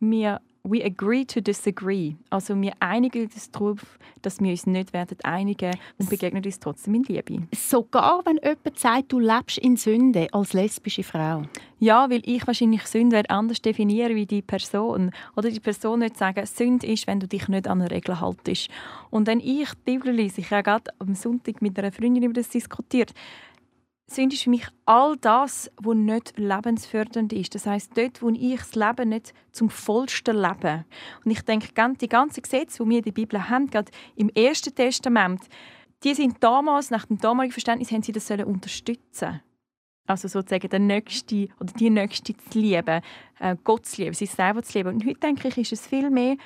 wir 0.00 0.40
we 0.68 0.84
agree 0.84 1.24
to 1.24 1.40
disagree. 1.40 2.14
Also 2.30 2.60
wir 2.60 2.72
einigen 2.80 3.24
uns 3.24 3.50
darauf, 3.50 3.98
dass 4.22 4.40
wir 4.40 4.50
uns 4.50 4.66
nicht 4.66 4.92
werden 4.92 5.16
einigen 5.22 5.72
und 5.98 6.10
begegnen 6.10 6.44
uns 6.44 6.58
trotzdem 6.58 6.94
in 6.94 7.04
Liebe. 7.04 7.46
Sogar 7.54 8.22
wenn 8.24 8.38
jemand 8.42 8.78
sagt, 8.78 9.12
du 9.12 9.20
lebst 9.20 9.58
in 9.58 9.76
Sünde 9.76 10.26
als 10.32 10.52
lesbische 10.52 11.02
Frau? 11.02 11.42
Ja, 11.78 12.10
weil 12.10 12.22
ich 12.24 12.46
wahrscheinlich 12.46 12.86
Sünde 12.86 13.22
anders 13.28 13.62
definieren 13.62 14.16
wie 14.16 14.26
die 14.26 14.42
Person. 14.42 15.10
Oder 15.36 15.50
die 15.50 15.60
Person 15.60 16.00
nicht 16.00 16.16
sagen, 16.16 16.44
Sünde 16.46 16.86
ist, 16.86 17.06
wenn 17.06 17.20
du 17.20 17.28
dich 17.28 17.48
nicht 17.48 17.68
an 17.68 17.80
eine 17.80 17.90
Regel 17.90 18.20
haltest. 18.20 18.68
Und 19.10 19.26
wenn 19.26 19.40
ich 19.40 19.68
Bibel 19.84 20.12
lese, 20.12 20.40
ich 20.40 20.50
habe 20.50 20.62
gerade 20.62 20.90
am 20.98 21.14
Sonntag 21.14 21.62
mit 21.62 21.78
einer 21.78 21.92
Freundin 21.92 22.24
über 22.24 22.34
das 22.34 22.48
diskutiert, 22.48 23.12
Sünde 24.08 24.36
ist 24.36 24.44
für 24.44 24.50
mich 24.50 24.66
all 24.84 25.16
das, 25.16 25.70
was 25.76 25.96
nicht 25.96 26.38
lebensfördernd 26.38 27.32
ist. 27.32 27.54
Das 27.54 27.66
heißt 27.66 27.96
dort, 27.96 28.22
wo 28.22 28.30
ich 28.30 28.58
das 28.58 28.74
Leben 28.76 29.08
nicht 29.08 29.34
zum 29.50 29.68
vollsten 29.68 30.36
lebe. 30.36 30.84
Und 31.24 31.30
ich 31.32 31.42
denke, 31.42 31.68
die 32.00 32.08
ganzen 32.08 32.42
Gesetze, 32.42 32.84
die 32.84 32.88
wir 32.88 32.98
in 32.98 33.04
der 33.04 33.12
Bibel 33.12 33.48
haben, 33.48 33.68
gerade 33.68 33.90
im 34.14 34.28
Ersten 34.30 34.74
Testament, 34.74 35.42
die 36.04 36.14
sind 36.14 36.36
damals, 36.40 36.90
nach 36.90 37.06
dem 37.06 37.18
damaligen 37.18 37.52
Verständnis, 37.52 37.90
haben 37.90 38.02
sie 38.02 38.12
das 38.12 38.26
sollen 38.26 38.44
unterstützen 38.44 39.40
also 40.06 40.28
sozusagen 40.28 40.68
der 40.68 40.78
Nächste 40.78 41.48
oder 41.60 41.72
die 41.72 41.90
Nächste 41.90 42.36
zu 42.36 42.58
lieben, 42.58 43.00
äh, 43.40 43.56
Gott 43.64 43.86
zu 43.86 44.02
lieben, 44.02 44.14
sich 44.14 44.30
selber 44.30 44.62
zu 44.62 44.78
lieben. 44.78 44.94
Und 44.94 45.04
heute 45.04 45.20
denke 45.20 45.48
ich, 45.48 45.58
ist 45.58 45.72
es 45.72 45.86
viel 45.86 46.10
mehr, 46.10 46.36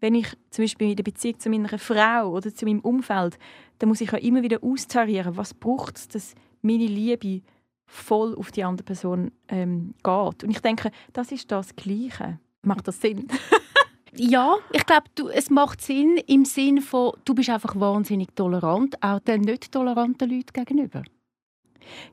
wenn 0.00 0.14
ich 0.14 0.28
zum 0.50 0.64
Beispiel 0.64 0.90
in 0.90 0.96
der 0.96 1.02
Beziehung 1.02 1.38
zu 1.38 1.48
meiner 1.50 1.78
Frau 1.78 2.30
oder 2.30 2.54
zu 2.54 2.66
meinem 2.66 2.80
Umfeld, 2.80 3.38
dann 3.78 3.88
muss 3.88 4.00
ich 4.00 4.12
auch 4.12 4.18
immer 4.18 4.42
wieder 4.42 4.62
austarieren, 4.62 5.36
was 5.36 5.54
braucht 5.54 6.14
es, 6.14 6.34
meine 6.64 6.86
Liebe 6.86 7.42
voll 7.86 8.34
auf 8.34 8.50
die 8.50 8.64
andere 8.64 8.84
Person 8.84 9.30
ähm, 9.48 9.94
geht. 10.02 10.44
Und 10.44 10.50
ich 10.50 10.60
denke, 10.60 10.90
das 11.12 11.30
ist 11.32 11.50
das 11.50 11.74
Gleiche. 11.76 12.38
Macht 12.62 12.88
das 12.88 13.00
Sinn? 13.00 13.28
ja, 14.16 14.56
ich 14.72 14.86
glaube, 14.86 15.32
es 15.32 15.50
macht 15.50 15.80
Sinn 15.80 16.16
im 16.26 16.44
Sinn 16.44 16.80
von, 16.80 17.12
du 17.24 17.34
bist 17.34 17.50
einfach 17.50 17.78
wahnsinnig 17.78 18.34
tolerant, 18.34 19.00
auch 19.02 19.20
den 19.20 19.42
nicht 19.42 19.70
toleranten 19.70 20.30
Leuten 20.30 20.52
gegenüber. 20.52 21.02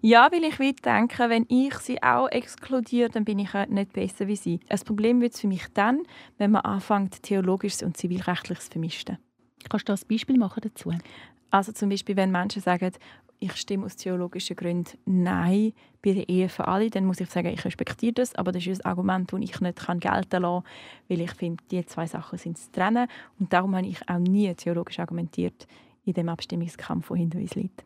Ja, 0.02 0.30
weil 0.32 0.44
ich 0.44 0.60
will 0.60 0.74
denken, 0.74 1.30
wenn 1.30 1.46
ich 1.48 1.76
sie 1.76 2.04
auch 2.04 2.28
exkludiere, 2.28 3.10
dann 3.10 3.24
bin 3.24 3.40
ich 3.40 3.54
nicht 3.70 3.94
besser 3.94 4.28
wie 4.28 4.36
sie. 4.36 4.60
Ein 4.68 4.80
Problem 4.80 5.22
wird 5.22 5.34
es 5.34 5.40
für 5.40 5.48
mich 5.48 5.66
dann, 5.74 6.02
wenn 6.38 6.52
man 6.52 6.64
anfängt, 6.64 7.24
Theologisches 7.24 7.84
und 7.84 7.96
Zivilrechtliches 7.96 8.66
zu 8.66 8.72
vermischen. 8.72 9.18
Kannst 9.70 9.88
du 9.88 9.94
ein 9.94 10.00
Beispiel 10.10 10.38
machen 10.38 10.62
dazu? 10.64 10.92
Also 11.52 11.74
zum 11.74 11.90
Beispiel, 11.90 12.16
wenn 12.16 12.32
Menschen 12.32 12.62
sagen, 12.62 12.92
ich 13.40 13.56
stimme 13.56 13.86
aus 13.86 13.96
theologischen 13.96 14.56
Gründen 14.56 14.98
Nein 15.06 15.74
bei 16.02 16.14
der 16.14 16.30
Ehe 16.30 16.48
für 16.48 16.68
alle, 16.68 16.90
dann 16.90 17.06
muss 17.06 17.20
ich 17.20 17.30
sagen, 17.30 17.48
ich 17.48 17.66
respektiere 17.66 18.14
das, 18.14 18.36
aber 18.36 18.52
das 18.52 18.66
ist 18.68 18.86
ein 18.86 18.90
Argument, 18.90 19.34
das 19.34 19.40
ich 19.42 19.60
nicht 19.60 19.88
gelten 19.88 20.02
lassen 20.02 20.30
kann, 20.30 20.64
weil 21.10 21.22
ich 21.22 21.32
finde, 21.32 21.64
die 21.72 21.86
zwei 21.86 22.06
Sachen 22.06 22.38
sind 22.38 22.58
zu 22.58 22.72
trennen 22.72 23.08
und 23.40 23.52
darum 23.52 23.76
habe 23.76 23.88
ich 23.88 24.08
auch 24.08 24.20
nie 24.20 24.54
theologisch 24.54 25.00
argumentiert 25.00 25.68
in 26.06 26.14
dem 26.14 26.30
Abstimmungskampf, 26.30 27.08
der 27.08 27.18
hinter 27.18 27.40
uns 27.40 27.56
liegt. 27.56 27.84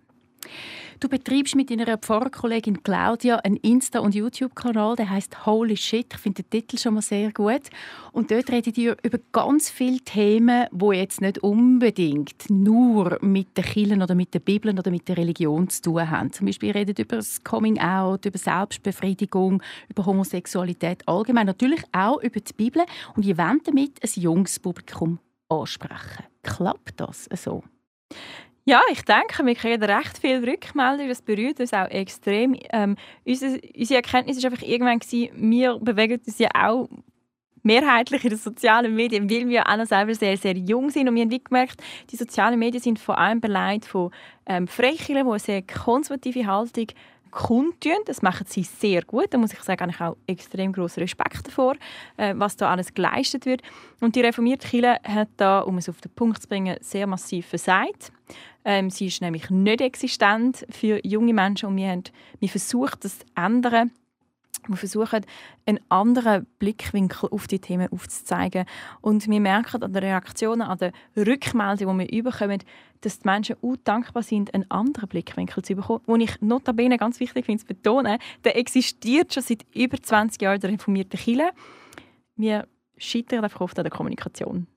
Du 1.00 1.10
betreibst 1.10 1.56
mit 1.56 1.70
deiner 1.70 1.98
Pfarrerkollegin 1.98 2.82
Claudia 2.82 3.36
einen 3.38 3.58
Insta- 3.58 4.00
und 4.00 4.16
YouTube-Kanal, 4.16 4.96
der 4.96 5.10
heißt 5.10 5.46
Holy 5.46 5.76
Shit. 5.76 6.14
Ich 6.14 6.20
finde 6.20 6.44
den 6.44 6.50
Titel 6.50 6.78
schon 6.78 6.94
mal 6.94 7.02
sehr 7.02 7.34
gut. 7.34 7.64
Und 8.14 8.32
dort 8.32 8.50
redet 8.50 8.78
ihr 8.78 8.96
über 9.04 9.20
ganz 9.34 9.70
viele 9.70 10.00
Themen, 10.00 10.68
wo 10.72 10.94
jetzt 10.94 11.20
nicht 11.20 11.40
unbedingt 11.40 12.50
nur 12.50 13.18
mit 13.22 13.58
den 13.58 13.66
Kirchen 13.66 14.02
oder 14.02 14.16
mit 14.16 14.34
der 14.34 14.40
Bibel 14.40 14.72
oder 14.72 14.90
mit 14.90 15.08
der 15.10 15.18
Religion 15.18 15.70
zu 15.70 15.82
tun 15.82 16.10
haben. 16.10 16.32
Zum 16.32 16.46
Beispiel 16.46 16.70
ihr 16.70 16.76
redet 16.76 17.00
über 17.00 17.18
das 17.18 17.44
Coming 17.44 17.80
Out, 17.80 18.26
über 18.26 18.38
Selbstbefriedigung, 18.38 19.62
über 19.90 20.06
Homosexualität 20.06 21.06
allgemein, 21.08 21.46
natürlich 21.46 21.84
auch 21.92 22.22
über 22.24 22.40
die 22.40 22.54
Bibel. 22.54 22.84
Und 23.16 23.26
ihr 23.26 23.38
wollt 23.38 23.68
damit 23.68 24.02
ein 24.02 24.22
junges 24.22 24.60
Publikum 24.60 25.20
ansprechen. 25.50 26.24
Klappt 26.42 27.00
das 27.02 27.28
so? 27.36 27.64
Ja, 28.68 28.82
ich 28.92 29.04
denke, 29.04 29.46
wir 29.46 29.54
kriegen 29.54 29.84
recht 29.84 30.18
viel 30.18 30.44
Rückmeldungen. 30.44 31.10
Das 31.10 31.22
berührt 31.22 31.60
uns 31.60 31.72
auch 31.72 31.86
extrem. 31.86 32.58
Ähm, 32.74 32.96
unsere, 33.24 33.62
unsere 33.78 34.02
Erkenntnis 34.02 34.42
war 34.44 34.52
einfach 34.52 34.66
irgendwann, 34.66 34.98
gewesen, 34.98 35.52
wir 35.52 35.78
bewegen 35.80 36.20
uns 36.26 36.40
ja 36.40 36.50
auch 36.56 36.90
mehrheitlich 37.62 38.24
in 38.24 38.32
den 38.32 38.40
sozialen 38.40 38.96
Medien, 38.96 39.30
weil 39.30 39.48
wir 39.50 39.68
alle 39.68 39.86
selber 39.86 40.16
sehr, 40.16 40.36
sehr 40.38 40.58
jung 40.58 40.90
sind. 40.90 41.08
Und 41.08 41.14
wir 41.14 41.22
haben 41.22 41.44
gemerkt, 41.44 41.84
die 42.10 42.16
sozialen 42.16 42.58
Medien 42.58 42.82
sind 42.82 42.98
vor 42.98 43.20
allem 43.20 43.40
beleidigt 43.40 43.86
von 43.86 44.10
ähm, 44.48 44.68
Freikirchen, 44.68 45.16
die 45.26 45.30
eine 45.30 45.40
sehr 45.40 45.62
konservative 45.62 46.48
Haltung 46.48 46.88
kundtun. 47.30 47.98
Das 48.06 48.24
machen 48.24 48.48
sie 48.48 48.64
sehr 48.64 49.04
gut. 49.04 49.28
Da 49.30 49.38
muss 49.38 49.54
ich 49.54 49.60
sagen, 49.60 49.92
ich 49.92 50.02
auch 50.02 50.18
extrem 50.26 50.74
großen 50.74 51.02
Respekt 51.02 51.46
davor, 51.46 51.76
äh, 52.18 52.34
was 52.36 52.56
da 52.56 52.72
alles 52.72 52.96
geleistet 52.96 53.46
wird. 53.46 53.62
Und 54.00 54.16
die 54.16 54.22
reformierte 54.22 54.68
Kirche 54.68 54.98
hat 55.04 55.30
da, 55.38 55.60
um 55.60 55.78
es 55.78 55.88
auf 55.88 56.02
den 56.02 56.12
Punkt 56.14 56.42
zu 56.42 56.48
bringen, 56.48 56.78
sehr 56.82 57.06
massiv 57.06 57.46
versagt. 57.46 58.12
Ähm, 58.66 58.90
sie 58.90 59.06
ist 59.06 59.22
nämlich 59.22 59.50
nicht 59.52 59.80
existent 59.80 60.66
für 60.72 61.00
junge 61.06 61.34
Menschen 61.34 61.70
und 61.70 61.78
wir 61.78 61.90
haben 61.90 62.04
wir 62.40 62.50
versucht, 62.50 63.06
das 63.06 63.20
zu 63.20 63.26
ändern. 63.36 63.92
Wir 64.68 64.78
versuchen, 64.78 65.24
einen 65.68 65.80
anderen 65.90 66.48
Blickwinkel 66.58 67.30
auf 67.30 67.46
die 67.46 67.60
Themen 67.60 67.92
aufzuzeigen. 67.92 68.66
Und 69.02 69.30
wir 69.30 69.40
merken 69.40 69.84
an 69.84 69.94
den 69.94 70.04
Reaktionen, 70.04 70.64
an 70.64 70.80
den 70.80 70.92
Rückmeldungen, 71.16 72.08
die 72.08 72.14
wir 72.14 72.24
bekommen, 72.24 72.64
dass 73.02 73.20
die 73.20 73.28
Menschen 73.28 73.58
auch 73.62 73.76
dankbar 73.84 74.24
sind, 74.24 74.54
einen 74.56 74.70
anderen 74.72 75.10
Blickwinkel 75.10 75.64
zu 75.64 75.76
bekommen. 75.76 76.02
Wo 76.08 76.16
ich 76.16 76.42
notabene 76.42 76.98
ganz 76.98 77.20
wichtig 77.20 77.46
finde 77.46 77.62
zu 77.62 77.68
betonen, 77.68 78.18
der 78.44 78.58
existiert 78.58 79.34
schon 79.34 79.44
seit 79.44 79.66
über 79.76 80.02
20 80.02 80.42
Jahren 80.42 80.60
der 80.60 80.72
reformierte 80.72 81.18
Kirche. 81.18 81.52
Wir 82.36 82.68
scheitern 82.98 83.44
einfach 83.44 83.62
oft 83.62 83.78
an 83.78 83.84
der 83.84 83.92
Kommunikation. 83.92 84.68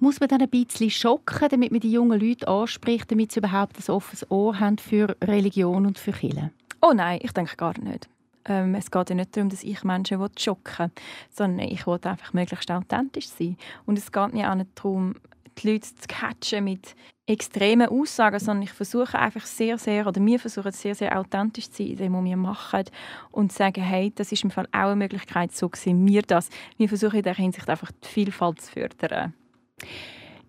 Muss 0.00 0.20
man 0.20 0.28
dann 0.28 0.42
ein 0.42 0.48
bisschen 0.48 0.90
schocken, 0.90 1.48
damit 1.48 1.72
man 1.72 1.80
die 1.80 1.92
jungen 1.92 2.20
Leute 2.20 2.48
anspricht, 2.48 3.10
damit 3.10 3.32
sie 3.32 3.40
überhaupt 3.40 3.76
ein 3.76 3.92
offenes 3.92 4.30
Ohr 4.30 4.58
haben 4.58 4.78
für 4.78 5.16
Religion 5.22 5.86
und 5.86 5.98
für 5.98 6.12
Kirche? 6.12 6.50
Oh 6.80 6.92
nein, 6.94 7.20
ich 7.22 7.32
denke 7.32 7.56
gar 7.56 7.78
nicht. 7.78 8.08
Ähm, 8.48 8.74
es 8.74 8.90
geht 8.90 9.10
ja 9.10 9.16
nicht 9.16 9.36
darum, 9.36 9.50
dass 9.50 9.64
ich 9.64 9.82
Menschen 9.82 10.24
schocken 10.38 10.86
will, 10.86 10.90
sondern 11.30 11.68
ich 11.68 11.86
will 11.86 11.98
einfach 12.02 12.32
möglichst 12.32 12.70
authentisch 12.70 13.28
sein. 13.28 13.56
Und 13.86 13.98
es 13.98 14.12
geht 14.12 14.32
mir 14.32 14.50
auch 14.50 14.54
nicht 14.54 14.70
darum, 14.76 15.16
die 15.58 15.72
Leute 15.72 15.94
zu 15.94 16.06
catchen 16.08 16.64
mit 16.64 16.94
extremen 17.26 17.88
Aussagen, 17.88 18.38
sondern 18.38 18.62
ich 18.62 18.72
versuche 18.72 19.18
einfach 19.18 19.44
sehr, 19.44 19.78
sehr, 19.78 20.06
oder 20.06 20.24
wir 20.24 20.38
versuchen 20.38 20.72
sehr, 20.72 20.94
sehr 20.94 21.18
authentisch 21.18 21.70
zu 21.70 21.82
sein 21.82 21.88
in 21.88 21.96
dem, 21.96 22.12
was 22.14 22.24
wir 22.24 22.36
machen 22.36 22.84
und 23.32 23.52
zu 23.52 23.58
sagen, 23.58 23.82
hey, 23.82 24.12
das 24.14 24.30
ist 24.30 24.44
im 24.44 24.50
Fall 24.50 24.66
auch 24.66 24.90
eine 24.90 24.96
Möglichkeit, 24.96 25.52
so 25.52 25.68
sehen 25.74 26.06
wir 26.06 26.22
das. 26.22 26.48
Wir 26.76 26.88
versuchen 26.88 27.16
in 27.16 27.22
dieser 27.22 27.34
Hinsicht 27.34 27.68
einfach 27.68 27.90
die 27.90 28.08
Vielfalt 28.08 28.60
zu 28.60 28.72
fördern. 28.72 29.34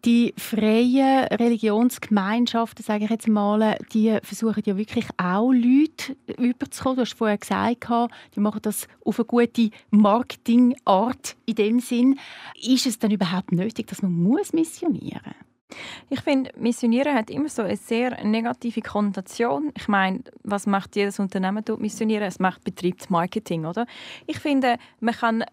Die 0.05 0.33
freien 0.37 1.25
Religionsgemeinschaften, 1.25 2.83
sage 2.83 3.05
ich 3.05 3.09
jetzt 3.09 3.27
mal, 3.27 3.77
die 3.93 4.17
versuchen 4.23 4.63
ja 4.65 4.77
wirklich 4.77 5.05
auch 5.17 5.51
Leute 5.51 6.15
überzukommen. 6.37 6.97
Du 6.97 7.01
hast 7.01 7.17
vorher 7.17 7.37
gesagt, 7.37 7.87
die 8.35 8.39
machen 8.39 8.61
das 8.61 8.87
auf 9.03 9.19
eine 9.19 9.25
gute 9.25 9.71
Marketingart 9.89 11.35
in 11.45 11.55
dem 11.55 11.79
Sinn. 11.79 12.19
Ist 12.61 12.85
es 12.85 12.99
dann 12.99 13.11
überhaupt 13.11 13.51
nötig, 13.51 13.87
dass 13.87 14.01
man 14.01 14.11
muss 14.11 14.53
missionieren 14.53 15.21
muss? 15.25 15.47
Ich 16.09 16.21
finde, 16.21 16.51
Missionieren 16.57 17.13
hat 17.13 17.29
immer 17.29 17.49
so 17.49 17.61
eine 17.61 17.75
sehr 17.75 18.23
negative 18.23 18.81
Konnotation. 18.81 19.71
Ich 19.75 19.87
meine, 19.87 20.21
was 20.43 20.65
macht 20.65 20.95
jedes 20.95 21.19
Unternehmen 21.19 21.63
dort 21.65 21.81
missionieren? 21.81 22.23
Es 22.23 22.39
macht 22.39 22.63
Betriebsmarketing, 22.63 23.65
oder? 23.65 23.85
Ich 24.27 24.39
finde, 24.39 24.77
man 25.01 25.13
kann 25.13 25.43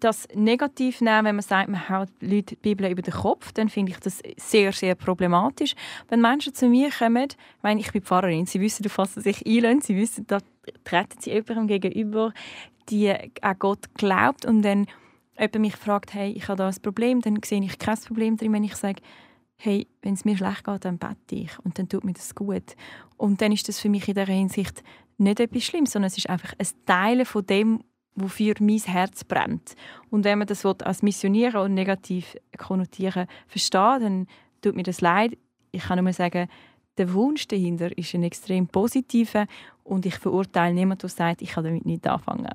das 0.00 0.28
negativ 0.34 1.00
nehmen, 1.00 1.24
wenn 1.24 1.36
man 1.36 1.42
sagt, 1.42 1.68
man 1.68 1.88
haut 1.88 2.08
Leute 2.20 2.54
die 2.54 2.56
Bibel 2.56 2.90
über 2.90 3.02
den 3.02 3.14
Kopf, 3.14 3.52
dann 3.52 3.68
finde 3.68 3.92
ich 3.92 3.98
das 3.98 4.22
sehr, 4.36 4.72
sehr 4.72 4.94
problematisch. 4.94 5.74
Wenn 6.08 6.20
Menschen 6.20 6.54
zu 6.54 6.68
mir 6.68 6.90
kommen, 6.90 7.28
ich 7.28 7.62
meine, 7.62 7.80
ich 7.80 7.92
bin 7.92 8.02
Pfarrerin, 8.02 8.46
sie 8.46 8.60
wissen, 8.60 8.86
was 8.96 9.14
sie 9.14 9.22
sich 9.22 9.46
einlösen, 9.46 9.80
sie 9.80 9.96
wissen, 9.96 10.26
da 10.26 10.38
treten 10.84 11.20
sie 11.20 11.30
jemandem 11.30 11.66
gegenüber, 11.66 12.32
die 12.88 13.12
an 13.40 13.56
Gott 13.58 13.94
glaubt 13.94 14.44
und 14.44 14.62
dann 14.62 14.86
jemand 15.38 15.58
mich 15.58 15.76
fragt, 15.76 16.14
hey, 16.14 16.32
ich 16.32 16.48
habe 16.48 16.58
da 16.58 16.68
ein 16.68 16.82
Problem, 16.82 17.20
dann 17.20 17.38
sehe 17.44 17.62
ich 17.62 17.78
kein 17.78 17.98
Problem 17.98 18.36
drin, 18.36 18.52
wenn 18.52 18.64
ich 18.64 18.76
sage, 18.76 19.02
hey, 19.56 19.86
wenn 20.02 20.14
es 20.14 20.24
mir 20.24 20.36
schlecht 20.36 20.64
geht, 20.64 20.84
dann 20.84 20.98
bete 20.98 21.34
ich 21.34 21.58
und 21.64 21.78
dann 21.78 21.88
tut 21.88 22.04
mir 22.04 22.12
das 22.12 22.34
gut. 22.34 22.76
Und 23.16 23.40
dann 23.40 23.52
ist 23.52 23.68
das 23.68 23.80
für 23.80 23.88
mich 23.88 24.08
in 24.08 24.14
der 24.14 24.26
Hinsicht 24.26 24.82
nicht 25.18 25.40
etwas 25.40 25.64
Schlimmes, 25.64 25.92
sondern 25.92 26.08
es 26.08 26.18
ist 26.18 26.28
einfach 26.28 26.52
ein 26.58 26.66
Teil 26.84 27.24
von 27.24 27.46
dem, 27.46 27.82
wofür 28.16 28.54
mein 28.60 28.78
Herz 28.78 29.22
brennt. 29.24 29.74
Und 30.10 30.24
wenn 30.24 30.38
man 30.38 30.46
das 30.48 30.64
als 30.64 31.02
Missionieren 31.02 31.60
und 31.60 31.74
negativ 31.74 32.36
konnotieren 32.58 33.26
versteht, 33.46 34.02
dann 34.02 34.26
tut 34.62 34.74
mir 34.74 34.82
das 34.82 35.00
leid. 35.00 35.38
Ich 35.70 35.84
kann 35.84 36.02
nur 36.02 36.12
sagen, 36.12 36.48
der 36.98 37.12
Wunsch 37.12 37.46
dahinter 37.46 37.96
ist 37.96 38.14
ein 38.14 38.22
extrem 38.22 38.66
positiver 38.66 39.46
und 39.84 40.06
ich 40.06 40.16
verurteile 40.16 40.74
niemanden, 40.74 41.02
der 41.02 41.10
sagt, 41.10 41.42
ich 41.42 41.50
kann 41.50 41.64
damit 41.64 41.84
nicht 41.84 42.06
anfangen. 42.06 42.48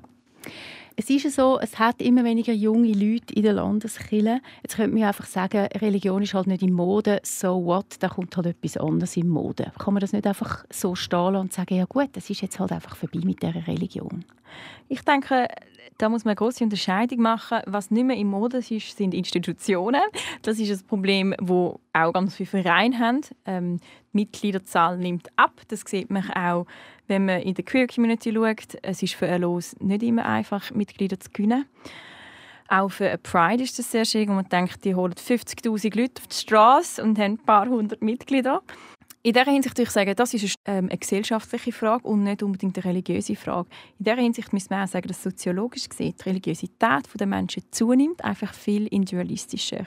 Es 0.94 1.08
ist 1.08 1.34
so, 1.34 1.58
es 1.58 1.78
hat 1.78 2.02
immer 2.02 2.22
weniger 2.22 2.52
junge 2.52 2.92
Leute 2.92 3.32
in 3.34 3.44
der 3.44 3.54
Landeskirche. 3.54 4.40
Jetzt 4.62 4.76
könnte 4.76 4.94
man 4.94 5.08
einfach 5.08 5.24
sagen, 5.24 5.66
Religion 5.80 6.22
ist 6.22 6.34
halt 6.34 6.46
nicht 6.46 6.62
in 6.62 6.72
Mode, 6.72 7.20
so 7.22 7.64
what, 7.64 7.96
da 8.00 8.08
kommt 8.08 8.36
halt 8.36 8.46
etwas 8.46 8.76
anderes 8.76 9.16
in 9.16 9.28
Mode. 9.28 9.72
Kann 9.78 9.94
man 9.94 10.02
das 10.02 10.12
nicht 10.12 10.26
einfach 10.26 10.64
so 10.70 10.94
stehen 10.94 11.36
und 11.36 11.52
sagen, 11.52 11.76
ja 11.76 11.86
gut, 11.86 12.10
das 12.12 12.28
ist 12.28 12.42
jetzt 12.42 12.60
halt 12.60 12.72
einfach 12.72 12.94
vorbei 12.94 13.20
mit 13.24 13.42
dieser 13.42 13.66
Religion? 13.66 14.24
Ich 14.88 15.00
denke, 15.02 15.48
da 15.98 16.08
muss 16.08 16.24
man 16.24 16.32
eine 16.32 16.36
große 16.36 16.64
Unterscheidung 16.64 17.20
machen. 17.20 17.60
Was 17.66 17.90
nicht 17.90 18.04
mehr 18.04 18.16
in 18.16 18.28
Mode 18.28 18.58
ist, 18.58 18.96
sind 18.96 19.14
Institutionen. 19.14 20.02
Das 20.42 20.58
ist 20.58 20.70
ein 20.70 20.86
Problem, 20.86 21.34
wo 21.40 21.80
auch 21.92 22.12
ganz 22.12 22.34
viele 22.36 22.48
Vereine 22.48 22.98
haben. 22.98 23.20
Ähm, 23.46 23.78
die 24.12 24.18
Mitgliederzahl 24.18 24.98
nimmt 24.98 25.28
ab. 25.36 25.60
Das 25.68 25.82
sieht 25.86 26.10
man 26.10 26.28
auch, 26.30 26.66
wenn 27.12 27.26
man 27.26 27.42
in 27.42 27.54
der 27.54 27.64
Queer 27.64 27.86
Community 27.86 28.32
schaut. 28.32 28.78
Es 28.82 29.02
ist 29.02 29.14
für 29.14 29.28
ein 29.28 29.42
Los 29.42 29.76
nicht 29.80 30.02
immer 30.02 30.24
einfach, 30.24 30.70
Mitglieder 30.70 31.20
zu 31.20 31.30
gewinnen. 31.30 31.66
Auch 32.68 32.88
für 32.88 33.06
eine 33.06 33.18
Pride 33.18 33.62
ist 33.62 33.78
das 33.78 33.90
sehr 33.90 34.06
schwierig. 34.06 34.30
Man 34.30 34.48
denkt, 34.48 34.82
die 34.84 34.94
holen 34.94 35.12
50'000 35.12 35.94
Leute 35.94 36.22
auf 36.22 36.28
die 36.28 36.36
Straße 36.36 37.02
und 37.02 37.18
haben 37.18 37.32
ein 37.32 37.38
paar 37.38 37.68
hundert 37.68 38.00
Mitglieder. 38.00 38.62
In 39.22 39.34
dieser 39.34 39.50
Hinsicht 39.52 39.76
würde 39.76 39.82
ich 39.82 39.90
sagen, 39.90 40.16
das 40.16 40.32
ist 40.32 40.56
eine, 40.64 40.90
ähm, 40.90 40.98
gesellschaftliche 40.98 41.70
Frage 41.70 42.08
und 42.08 42.24
nicht 42.24 42.42
unbedingt 42.42 42.76
eine 42.78 42.84
religiöse 42.86 43.36
Frage. 43.36 43.68
In 43.98 44.06
dieser 44.06 44.16
Hinsicht 44.16 44.52
müssen 44.54 44.70
wir 44.70 44.82
auch 44.82 44.88
sagen, 44.88 45.06
dass 45.06 45.22
soziologisch 45.22 45.88
gesehen 45.88 46.14
die 46.18 46.28
Religiosität 46.28 47.04
der 47.20 47.26
Menschen 47.26 47.62
zunimmt, 47.70 48.24
einfach 48.24 48.54
viel 48.54 48.86
individualistischer. 48.86 49.86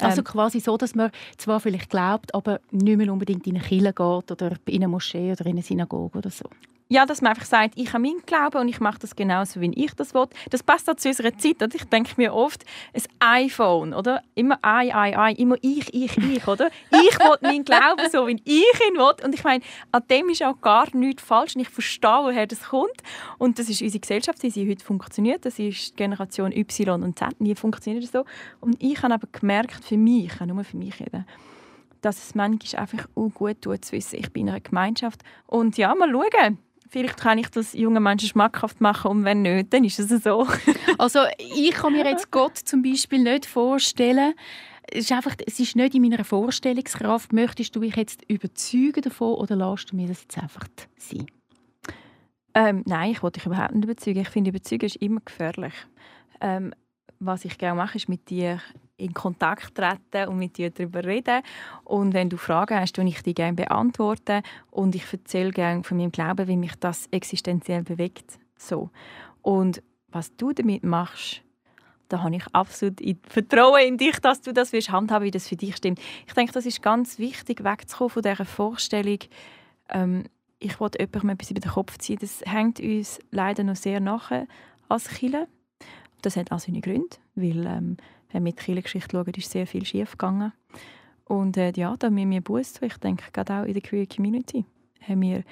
Also 0.00 0.20
ähm, 0.20 0.24
quasi 0.24 0.60
so, 0.60 0.76
dass 0.76 0.94
man 0.94 1.10
zwar 1.36 1.60
vielleicht 1.60 1.90
glaubt, 1.90 2.34
aber 2.34 2.60
nicht 2.70 2.96
mehr 2.96 3.12
unbedingt 3.12 3.46
in 3.46 3.56
eine 3.56 3.64
Kirche 3.64 3.92
geht 3.92 3.98
oder 3.98 4.52
in 4.66 4.76
eine 4.76 4.88
Moschee 4.88 5.32
oder 5.32 5.46
in 5.46 5.52
eine 5.52 5.62
Synagoge 5.62 6.18
oder 6.18 6.30
so. 6.30 6.46
Ja, 6.92 7.06
dass 7.06 7.22
man 7.22 7.30
einfach 7.30 7.46
sagt, 7.46 7.72
ich 7.76 7.90
habe 7.94 8.02
meinen 8.02 8.20
Glauben 8.26 8.58
und 8.58 8.68
ich 8.68 8.78
mache 8.78 8.98
das 8.98 9.16
genauso, 9.16 9.62
wie 9.62 9.72
ich 9.74 9.94
das 9.94 10.12
will. 10.12 10.26
Das 10.50 10.62
passt 10.62 10.90
auch 10.90 10.96
zu 10.96 11.08
unserer 11.08 11.34
Zeit. 11.38 11.62
Oder? 11.62 11.74
Ich 11.74 11.84
denke 11.84 12.12
mir 12.18 12.34
oft, 12.34 12.66
ein 12.92 13.02
iPhone, 13.46 13.94
oder? 13.94 14.22
Immer 14.34 14.58
I, 14.62 14.92
I, 14.94 15.14
I, 15.16 15.40
immer 15.40 15.56
ich, 15.62 15.94
ich, 15.94 16.18
ich, 16.18 16.46
oder? 16.46 16.68
Ich 16.90 17.18
will 17.18 17.38
meinen 17.40 17.64
Glauben 17.64 18.10
so, 18.12 18.26
wie 18.26 18.38
ich 18.44 18.80
ihn 18.90 18.98
will. 18.98 19.24
Und 19.24 19.34
ich 19.34 19.42
meine, 19.42 19.64
an 19.90 20.02
dem 20.10 20.28
ist 20.28 20.42
auch 20.42 20.60
gar 20.60 20.94
nichts 20.94 21.22
falsch. 21.22 21.56
Und 21.56 21.62
ich 21.62 21.70
verstehe, 21.70 22.24
woher 22.24 22.46
das 22.46 22.62
kommt. 22.64 23.02
Und 23.38 23.58
das 23.58 23.70
ist 23.70 23.80
unsere 23.80 24.00
Gesellschaft, 24.00 24.42
wie 24.42 24.50
sie 24.50 24.68
heute 24.68 24.84
funktioniert. 24.84 25.46
Das 25.46 25.58
ist 25.58 25.96
Generation 25.96 26.52
Y 26.52 27.02
und 27.02 27.18
Z. 27.18 27.30
Die 27.38 27.54
funktioniert 27.54 28.06
so. 28.12 28.26
Und 28.60 28.76
ich 28.82 29.02
habe 29.02 29.14
aber 29.14 29.28
gemerkt, 29.32 29.82
für 29.82 29.96
mich, 29.96 30.26
ich 30.26 30.36
kann 30.36 30.50
nur 30.50 30.62
für 30.62 30.76
mich 30.76 31.00
reden, 31.00 31.24
dass 32.02 32.22
es 32.22 32.34
manchmal 32.34 32.82
einfach 32.82 33.06
auch 33.14 33.30
gut 33.30 33.62
tut, 33.62 33.82
zu 33.82 33.92
wissen, 33.92 34.18
ich 34.18 34.30
bin 34.30 34.42
in 34.42 34.50
einer 34.50 34.60
Gemeinschaft. 34.60 35.22
Und 35.46 35.78
ja, 35.78 35.94
mal 35.94 36.10
schauen 36.10 36.58
vielleicht 36.92 37.18
kann 37.18 37.38
ich 37.38 37.48
das 37.48 37.72
jungen 37.72 38.02
Menschen 38.02 38.28
schmackhaft 38.28 38.80
machen 38.80 39.10
und 39.10 39.24
wenn 39.24 39.42
nicht, 39.42 39.72
dann 39.72 39.84
ist 39.84 39.98
es 39.98 40.22
so. 40.22 40.46
also 40.98 41.20
ich 41.38 41.72
kann 41.72 41.94
mir 41.94 42.04
jetzt 42.04 42.30
Gott 42.30 42.58
zum 42.58 42.82
Beispiel 42.82 43.20
nicht 43.20 43.46
vorstellen, 43.46 44.34
es 44.90 45.04
ist 45.04 45.12
einfach, 45.12 45.34
es 45.46 45.58
ist 45.58 45.74
nicht 45.74 45.94
in 45.94 46.02
meiner 46.02 46.24
Vorstellungskraft. 46.24 47.32
Möchtest 47.32 47.74
du 47.74 47.80
mich 47.80 47.96
jetzt 47.96 48.22
überzeugen 48.28 49.00
davon 49.00 49.34
oder 49.34 49.56
lässt 49.56 49.90
du 49.90 49.96
mir 49.96 50.08
das 50.08 50.22
jetzt 50.22 50.36
einfach 50.36 50.66
sein? 50.98 51.26
Ähm, 52.54 52.82
nein, 52.84 53.12
ich 53.12 53.22
wollte 53.22 53.40
dich 53.40 53.46
überhaupt 53.46 53.74
nicht 53.74 53.84
überzeugen. 53.84 54.20
Ich 54.20 54.28
finde, 54.28 54.50
Überzeugen 54.50 54.84
ist 54.84 54.96
immer 54.96 55.20
gefährlich. 55.24 55.72
Ähm, 56.42 56.74
was 57.24 57.44
ich 57.44 57.58
gerne 57.58 57.76
mache, 57.76 57.96
ist 57.96 58.08
mit 58.08 58.28
dir 58.30 58.60
in 58.96 59.14
Kontakt 59.14 59.74
treten 59.74 60.28
und 60.28 60.38
mit 60.38 60.58
dir 60.58 60.70
darüber 60.70 61.04
reden. 61.04 61.42
Und 61.84 62.14
wenn 62.14 62.28
du 62.28 62.36
Fragen 62.36 62.78
hast, 62.78 62.96
die 62.96 63.02
ich 63.02 63.22
dir 63.22 63.34
gerne 63.34 63.54
beantworten. 63.54 64.42
Und 64.70 64.94
ich 64.94 65.04
erzähle 65.12 65.50
gerne 65.50 65.82
von 65.82 65.96
meinem 65.96 66.12
Glauben, 66.12 66.46
wie 66.48 66.56
mich 66.56 66.74
das 66.78 67.08
existenziell 67.10 67.82
bewegt. 67.82 68.38
So. 68.56 68.90
Und 69.40 69.82
was 70.08 70.36
du 70.36 70.52
damit 70.52 70.84
machst, 70.84 71.42
da 72.08 72.22
habe 72.22 72.36
ich 72.36 72.44
absolut 72.52 73.00
Vertrauen 73.26 73.80
in 73.80 73.96
dich, 73.96 74.18
dass 74.20 74.42
du 74.42 74.52
das 74.52 74.72
wirst 74.72 74.90
handhaben, 74.90 75.24
wie 75.24 75.30
das 75.30 75.48
für 75.48 75.56
dich 75.56 75.76
stimmt. 75.76 75.98
Ich 76.26 76.34
denke, 76.34 76.52
das 76.52 76.66
ist 76.66 76.82
ganz 76.82 77.18
wichtig, 77.18 77.64
wegzukommen 77.64 78.10
von 78.10 78.22
dieser 78.22 78.44
Vorstellung, 78.44 79.18
ähm, 79.88 80.24
ich 80.58 80.78
wollte 80.78 81.00
jemandem 81.00 81.30
etwas 81.30 81.50
über 81.50 81.60
den 81.60 81.72
Kopf 81.72 81.98
ziehen. 81.98 82.18
Das 82.20 82.40
hängt 82.44 82.78
uns 82.78 83.18
leider 83.32 83.64
noch 83.64 83.74
sehr 83.74 83.98
nachher 83.98 84.46
als 84.88 85.08
Chile. 85.08 85.48
Das 86.22 86.36
hat 86.36 86.50
auch 86.52 86.58
seine 86.58 86.80
Gründe, 86.80 87.16
weil 87.34 87.66
ähm, 87.66 87.96
wenn 88.30 88.44
wir 88.44 88.52
die 88.52 88.82
schauen, 88.82 89.26
ist 89.36 89.50
sehr 89.50 89.66
viel 89.66 89.84
schief 89.84 90.12
gegangen. 90.12 90.52
Und 91.24 91.56
äh, 91.56 91.72
ja, 91.76 91.96
da 91.96 92.10
müssen 92.10 92.30
wir 92.30 92.40
Buß 92.40 92.74
tun. 92.74 92.88
Ich 92.88 92.96
denke, 92.98 93.24
gerade 93.32 93.54
auch 93.54 93.64
in 93.64 93.74
der 93.74 93.82
Queer 93.82 94.06
Community 94.06 94.64
haben 95.06 95.22
wir 95.22 95.44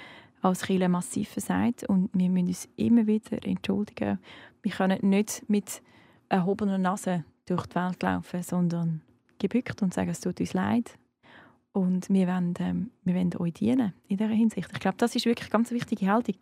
als 0.43 0.63
Kirche 0.63 0.89
massiv 0.89 1.29
versagt 1.29 1.85
und 1.85 2.11
wir 2.13 2.31
müssen 2.31 2.49
uns 2.49 2.69
immer 2.77 3.07
wieder 3.07 3.45
entschuldigen. 3.45 4.19
Wir 4.63 4.73
können 4.73 4.99
nicht 5.03 5.45
mit 5.49 5.83
erhobener 6.29 6.79
Nase 6.79 7.25
durch 7.47 7.67
die 7.67 7.75
Welt 7.75 8.03
laufen, 8.03 8.43
sondern 8.43 9.03
gebückt 9.39 9.83
und 9.83 9.93
sagen, 9.93 10.11
es 10.11 10.21
tut 10.21 10.41
uns 10.41 10.55
leid. 10.55 10.99
Und 11.73 12.09
wir 12.11 12.27
wollen, 12.27 12.55
ähm, 12.59 12.91
wir 13.05 13.15
wollen 13.15 13.37
euch 13.37 13.53
dienen 13.55 13.93
in 14.09 14.17
dieser 14.17 14.31
Hinsicht. 14.31 14.69
Ich 14.73 14.81
glaube, 14.81 14.97
das 14.99 15.15
ist 15.15 15.25
wirklich 15.25 15.47
eine 15.47 15.53
ganz 15.53 15.71
wichtige 15.71 16.07
Haltung. 16.11 16.35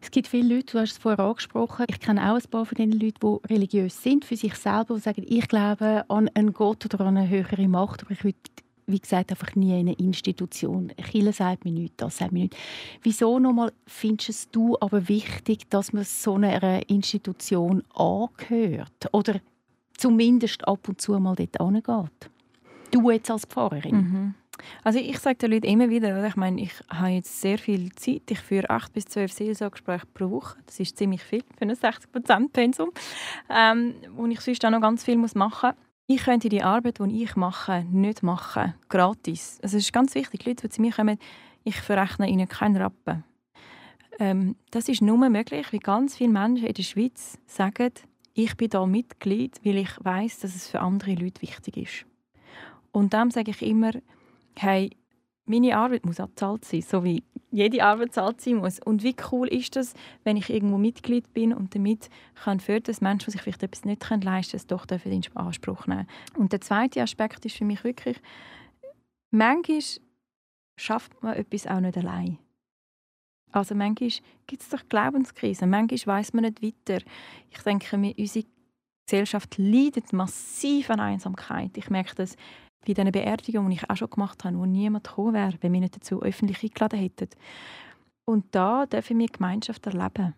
Es 0.00 0.10
gibt 0.10 0.28
viele 0.28 0.54
Leute, 0.54 0.72
du 0.72 0.78
hast 0.80 0.92
es 0.92 0.98
vorher 0.98 1.24
angesprochen, 1.24 1.86
ich 1.88 2.00
kenne 2.00 2.30
auch 2.30 2.36
ein 2.36 2.50
paar 2.50 2.64
von 2.64 2.76
den 2.76 2.92
Leuten, 2.92 3.18
die 3.20 3.52
religiös 3.52 4.02
sind, 4.02 4.24
für 4.24 4.36
sich 4.36 4.54
selber 4.54 4.94
und 4.94 5.02
sagen, 5.02 5.24
ich 5.26 5.48
glaube 5.48 6.04
an 6.08 6.30
einen 6.34 6.52
Gott 6.52 6.84
oder 6.84 7.00
an 7.04 7.16
eine 7.16 7.28
höhere 7.28 7.66
Macht, 7.66 8.02
aber 8.02 8.12
ich 8.12 8.22
will, 8.22 8.34
wie 8.86 9.00
gesagt, 9.00 9.30
einfach 9.30 9.54
nie 9.56 9.72
in 9.72 9.88
eine 9.88 9.94
Institution. 9.94 10.92
Chile 11.10 11.32
sagt 11.32 11.64
mir 11.64 11.72
nichts, 11.72 11.96
das 11.96 12.18
sagt 12.18 12.32
mir 12.32 12.44
nichts. 12.44 12.56
Wieso 13.02 13.38
nochmal 13.38 13.72
findest 13.86 14.54
du 14.54 14.76
aber 14.80 15.08
wichtig, 15.08 15.68
dass 15.68 15.92
man 15.92 16.04
so 16.04 16.34
einer 16.34 16.88
Institution 16.88 17.82
angehört 17.94 19.08
oder 19.12 19.40
zumindest 19.96 20.66
ab 20.66 20.88
und 20.88 21.00
zu 21.00 21.18
mal 21.18 21.34
dort 21.34 21.60
angeht? 21.60 22.30
Du 22.92 23.10
jetzt 23.10 23.30
als 23.30 23.44
Pfarrerin. 23.44 23.96
Mhm. 23.96 24.34
Also 24.84 24.98
ich 24.98 25.18
sage 25.18 25.36
den 25.36 25.52
Leuten 25.52 25.66
immer 25.66 25.90
wieder, 25.90 26.26
ich 26.26 26.36
meine, 26.36 26.60
ich 26.60 26.72
habe 26.88 27.08
jetzt 27.08 27.40
sehr 27.40 27.58
viel 27.58 27.92
Zeit. 27.92 28.22
Ich 28.30 28.40
führe 28.40 28.70
acht 28.70 28.92
bis 28.92 29.04
zwölf 29.06 29.32
Seelsorgegespräche 29.32 30.06
pro 30.06 30.30
Woche. 30.30 30.58
Das 30.66 30.80
ist 30.80 30.96
ziemlich 30.96 31.22
viel 31.22 31.42
für 31.56 31.64
ein 31.64 31.74
60 31.74 32.52
Pensum, 32.52 32.90
ähm, 33.48 33.94
wo 34.14 34.26
ich 34.26 34.40
sonst 34.40 34.64
auch 34.64 34.70
noch 34.70 34.80
ganz 34.80 35.04
viel 35.04 35.16
machen 35.16 35.38
muss. 35.38 35.74
Ich 36.06 36.24
könnte 36.24 36.48
die 36.48 36.62
Arbeit, 36.62 37.00
die 37.00 37.22
ich 37.22 37.36
mache, 37.36 37.84
nicht 37.90 38.22
machen, 38.22 38.74
gratis. 38.88 39.58
Also 39.62 39.76
es 39.76 39.84
ist 39.84 39.92
ganz 39.92 40.14
wichtig, 40.14 40.40
die 40.40 40.48
Leute, 40.48 40.68
die 40.68 40.70
zu 40.70 40.80
mir 40.80 40.92
kommen, 40.92 41.18
ich 41.64 41.76
verrechne 41.80 42.28
ihnen 42.30 42.48
keinen 42.48 42.76
Rappen. 42.76 43.24
Ähm, 44.18 44.56
das 44.70 44.88
ist 44.88 45.02
nur 45.02 45.18
möglich, 45.28 45.66
weil 45.70 45.80
ganz 45.80 46.16
viele 46.16 46.30
Menschen 46.32 46.66
in 46.66 46.74
der 46.74 46.82
Schweiz 46.82 47.38
sagen, 47.46 47.92
ich 48.32 48.56
bin 48.56 48.70
da 48.70 48.86
Mitglied, 48.86 49.60
weil 49.64 49.78
ich 49.78 49.90
weiß, 50.02 50.40
dass 50.40 50.54
es 50.54 50.68
für 50.68 50.80
andere 50.80 51.14
Leute 51.14 51.42
wichtig 51.42 51.76
ist. 51.76 52.06
Und 52.90 53.12
dann 53.12 53.30
sage 53.30 53.50
ich 53.50 53.62
immer, 53.62 53.92
hey, 54.58 54.90
meine 55.46 55.76
Arbeit 55.76 56.04
muss 56.04 56.20
auch 56.20 56.28
bezahlt 56.28 56.64
sein, 56.64 56.82
so 56.82 57.04
wie 57.04 57.24
jede 57.50 57.82
Arbeit 57.82 58.08
bezahlt 58.08 58.40
sein 58.40 58.56
muss. 58.56 58.80
Und 58.84 59.02
wie 59.02 59.16
cool 59.32 59.48
ist 59.48 59.76
das, 59.76 59.94
wenn 60.24 60.36
ich 60.36 60.50
irgendwo 60.50 60.76
Mitglied 60.76 61.32
bin 61.32 61.54
und 61.54 61.74
damit 61.74 62.10
kann 62.34 62.60
fördern, 62.60 62.84
dass 62.84 63.00
Menschen, 63.00 63.26
die 63.26 63.30
sich 63.32 63.42
vielleicht 63.42 63.62
etwas 63.62 63.84
nicht 63.84 64.02
leisten 64.10 64.50
können, 64.50 64.60
es 64.60 64.66
doch 64.66 64.86
in 65.04 65.36
Anspruch 65.36 65.86
nehmen 65.86 66.06
Und 66.36 66.52
der 66.52 66.60
zweite 66.60 67.02
Aspekt 67.02 67.44
ist 67.46 67.56
für 67.56 67.64
mich 67.64 67.82
wirklich, 67.84 68.18
manchmal 69.30 69.80
schafft 70.78 71.22
man 71.22 71.34
etwas 71.34 71.66
auch 71.66 71.80
nicht 71.80 71.96
allein. 71.96 72.38
Also 73.50 73.74
manchmal 73.74 74.10
gibt 74.46 74.62
es 74.62 74.68
doch 74.68 74.86
Glaubenskrisen, 74.88 75.70
manchmal 75.70 76.18
weiß 76.18 76.34
man 76.34 76.44
nicht 76.44 76.62
weiter. 76.62 77.02
Ich 77.50 77.62
denke, 77.62 77.96
unsere 77.96 78.44
Gesellschaft 79.06 79.56
leidet 79.56 80.12
massiv 80.12 80.90
an 80.90 81.00
Einsamkeit. 81.00 81.76
Ich 81.78 81.88
merke 81.88 82.14
das 82.16 82.36
bei 82.80 82.92
diesen 82.92 83.12
Beerdigungen, 83.12 83.70
die 83.70 83.76
ich 83.76 83.90
auch 83.90 83.96
schon 83.96 84.10
gemacht 84.10 84.44
habe, 84.44 84.58
wo 84.58 84.66
niemand 84.66 85.04
gekommen 85.04 85.34
wäre, 85.34 85.54
wenn 85.60 85.72
wir 85.72 85.80
nicht 85.80 85.96
dazu 85.96 86.22
öffentlich 86.22 86.62
eingeladen 86.62 86.98
hätten. 86.98 87.28
Und 88.24 88.46
da 88.54 88.86
dürfen 88.86 89.18
wir 89.18 89.26
Gemeinschaft 89.26 89.86
erleben. 89.86 90.34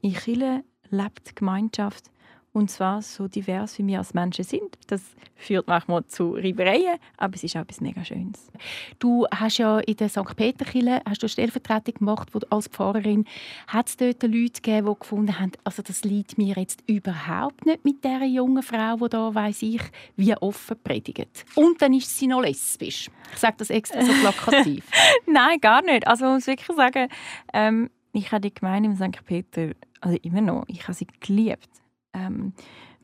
In 0.00 0.14
Chile 0.14 0.64
lebt 0.90 1.34
Gemeinschaft 1.34 2.11
und 2.52 2.70
zwar 2.70 3.00
so 3.00 3.28
divers, 3.28 3.78
wie 3.78 3.86
wir 3.86 3.98
als 3.98 4.14
Menschen 4.14 4.44
sind. 4.44 4.76
Das 4.88 5.02
führt 5.36 5.66
manchmal 5.66 6.04
zu 6.06 6.32
Reibereien, 6.32 6.98
aber 7.16 7.34
es 7.34 7.44
ist 7.44 7.56
auch 7.56 7.62
etwas 7.62 7.80
mega 7.80 8.04
Schönes. 8.04 8.50
Du 8.98 9.26
hast 9.30 9.58
ja 9.58 9.78
in 9.80 9.96
der 9.96 10.08
St. 10.08 10.36
Peterkirche 10.36 11.00
hast 11.08 11.22
du 11.22 11.28
Stellvertretung 11.28 11.94
gemacht 11.94 12.28
wo, 12.32 12.40
als 12.50 12.68
Pfarrerin. 12.68 13.24
Hat 13.66 13.88
es 13.88 13.96
dort 13.96 14.22
Leute 14.22 14.60
gegeben, 14.60 14.86
die 14.86 14.98
gefunden 15.00 15.40
haben, 15.40 15.52
also 15.64 15.82
das 15.82 16.04
liegt 16.04 16.36
mir 16.36 16.54
jetzt 16.56 16.82
überhaupt 16.86 17.64
nicht 17.64 17.84
mit 17.84 18.04
dieser 18.04 18.24
jungen 18.24 18.62
Frau, 18.62 18.96
die 18.96 19.08
da, 19.08 19.34
weiss 19.34 19.62
ich, 19.62 19.82
wie 20.16 20.36
offen 20.36 20.76
predigt. 20.82 21.44
Und 21.54 21.80
dann 21.80 21.94
ist 21.94 22.16
sie 22.16 22.26
noch 22.26 22.42
lesbisch. 22.42 23.10
Ich 23.32 23.38
sage 23.38 23.56
das 23.58 23.70
extra 23.70 24.02
so 24.02 24.12
plakativ. 24.12 24.86
Nein, 25.26 25.58
gar 25.60 25.82
nicht. 25.82 26.06
Also 26.06 26.26
ich 26.26 26.32
muss 26.32 26.46
wirklich 26.46 26.76
sagen, 26.76 27.08
ähm, 27.54 27.90
ich 28.12 28.30
habe 28.30 28.42
die 28.42 28.54
Gemeinde 28.54 28.90
in 28.90 28.96
St. 28.96 29.24
Peter, 29.24 29.70
also 30.02 30.18
immer 30.22 30.42
noch, 30.42 30.64
ich 30.68 30.82
habe 30.82 30.92
sie 30.92 31.06
geliebt 31.20 31.81
ähm, 32.14 32.52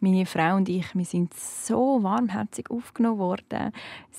meine 0.00 0.26
Frau 0.26 0.56
und 0.56 0.68
ich, 0.68 0.94
wir 0.94 1.04
sind 1.04 1.34
so 1.34 2.02
warmherzig 2.02 2.70
aufgenommen 2.70 3.18
worden. 3.18 3.72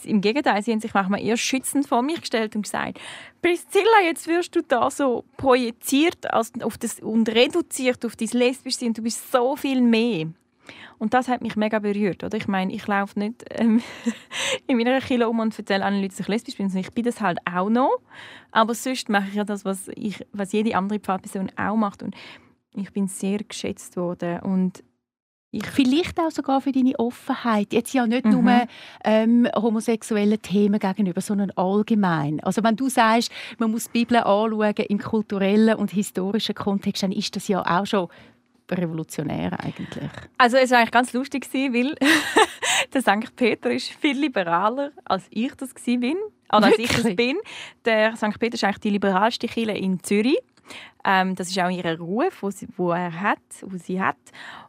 Im 0.04 0.22
Gegenteil, 0.22 0.62
sie 0.62 0.72
haben 0.72 0.82
sich 0.82 0.94
manchmal 0.94 1.22
eher 1.22 1.38
schützend 1.38 1.88
vor 1.88 2.02
mich 2.02 2.22
gestellt 2.22 2.56
und 2.56 2.64
gesagt, 2.64 3.00
Priscilla, 3.42 4.02
jetzt 4.06 4.28
wirst 4.28 4.56
du 4.56 4.62
da 4.62 4.90
so 4.92 5.24
projiziert 5.38 6.34
auf 6.34 6.78
das, 6.78 7.00
und 7.00 7.30
reduziert 7.30 8.06
auf 8.06 8.16
dein 8.16 8.30
Lesbischsein, 8.30 8.94
du 8.94 9.02
bist 9.02 9.32
so 9.32 9.56
viel 9.56 9.82
mehr. 9.82 10.28
Und 10.98 11.14
das 11.14 11.30
hat 11.30 11.42
mich 11.42 11.56
mega 11.56 11.80
berührt. 11.80 12.24
Oder? 12.24 12.38
Ich 12.38 12.48
meine, 12.48 12.74
ich 12.74 12.86
laufe 12.86 13.18
nicht 13.18 13.46
ähm, 13.52 13.82
in 14.68 14.78
meiner 14.78 15.00
Kilo 15.00 15.30
um 15.30 15.40
und 15.40 15.58
erzähle 15.58 15.86
anderen 15.86 16.04
Leuten, 16.04 16.16
dass 16.18 16.20
ich 16.20 16.28
lesbisch 16.28 16.58
bin. 16.58 16.76
Ich 16.76 16.92
bin 16.92 17.06
das 17.06 17.22
halt 17.22 17.40
auch 17.50 17.70
noch. 17.70 18.00
Aber 18.52 18.76
sonst 18.76 19.08
mache 19.08 19.30
ich 19.30 19.36
ja 19.36 19.46
das, 19.46 19.64
was, 19.64 19.88
ich, 19.96 20.26
was 20.34 20.52
jede 20.52 20.76
andere 20.76 21.00
Pfarrperson 21.00 21.52
auch 21.56 21.78
macht. 21.78 22.04
Und 22.04 22.16
ich 22.76 22.92
bin 22.92 23.08
sehr 23.08 23.40
geschätzt 23.40 23.98
worden 23.98 24.40
und 24.42 24.84
ich 25.52 25.66
Vielleicht 25.66 26.20
auch 26.20 26.30
sogar 26.30 26.62
für 26.62 26.72
deine 26.72 26.98
Offenheit. 27.00 27.74
Jetzt 27.74 27.94
ja 27.94 28.06
nicht 28.06 28.24
mhm. 28.24 28.32
nur 28.32 28.68
ähm, 29.04 29.48
homosexuellen 29.56 30.40
Themen 30.40 30.80
gegenüber, 30.80 31.22
sondern 31.22 31.50
allgemein. 31.52 32.40
Also 32.42 32.64
wenn 32.64 32.76
du 32.76 32.88
sagst, 32.88 33.32
man 33.58 33.72
muss 33.72 33.86
die 33.86 34.00
Bibel 34.00 34.18
anschauen 34.18 34.74
im 34.90 35.00
kulturellen 35.00 35.76
und 35.76 35.92
historischen 35.92 36.54
Kontext, 36.54 37.02
dann 37.02 37.12
ist 37.12 37.36
das 37.36 37.48
ja 37.48 37.66
auch 37.66 37.86
schon 37.88 38.10
revolutionär 38.70 39.60
eigentlich. 39.60 40.08
Also 40.38 40.58
es 40.58 40.70
war 40.70 40.78
eigentlich 40.78 40.92
ganz 40.92 41.14
lustig, 41.14 41.48
weil 41.52 41.96
der 42.94 43.02
St. 43.02 43.36
Peter 43.36 43.72
ist 43.72 43.90
viel 43.90 44.20
liberaler, 44.20 44.92
als 45.06 45.26
ich 45.32 45.56
das 45.56 45.74
bin. 45.74 46.18
Oder 46.52 46.68
als 46.68 46.78
ich 46.78 46.90
das 46.92 47.16
bin. 47.16 47.38
Der 47.86 48.16
St. 48.16 48.40
Peter 48.40 48.54
ist 48.54 48.64
eigentlich 48.64 48.80
die 48.80 48.90
liberalste 48.92 49.48
Kirche 49.48 49.72
in 49.72 50.04
Zürich. 50.04 50.38
Ähm, 51.06 51.36
das 51.36 51.50
ist 51.50 51.60
auch 51.60 51.70
ihr 51.70 52.00
Ruf, 52.00 52.42
wo, 52.42 52.52
sie, 52.52 52.68
wo 52.76 52.92
er 52.92 53.22
hat, 53.22 53.40
wo 53.62 53.78
sie 53.78 54.02
hat. 54.02 54.18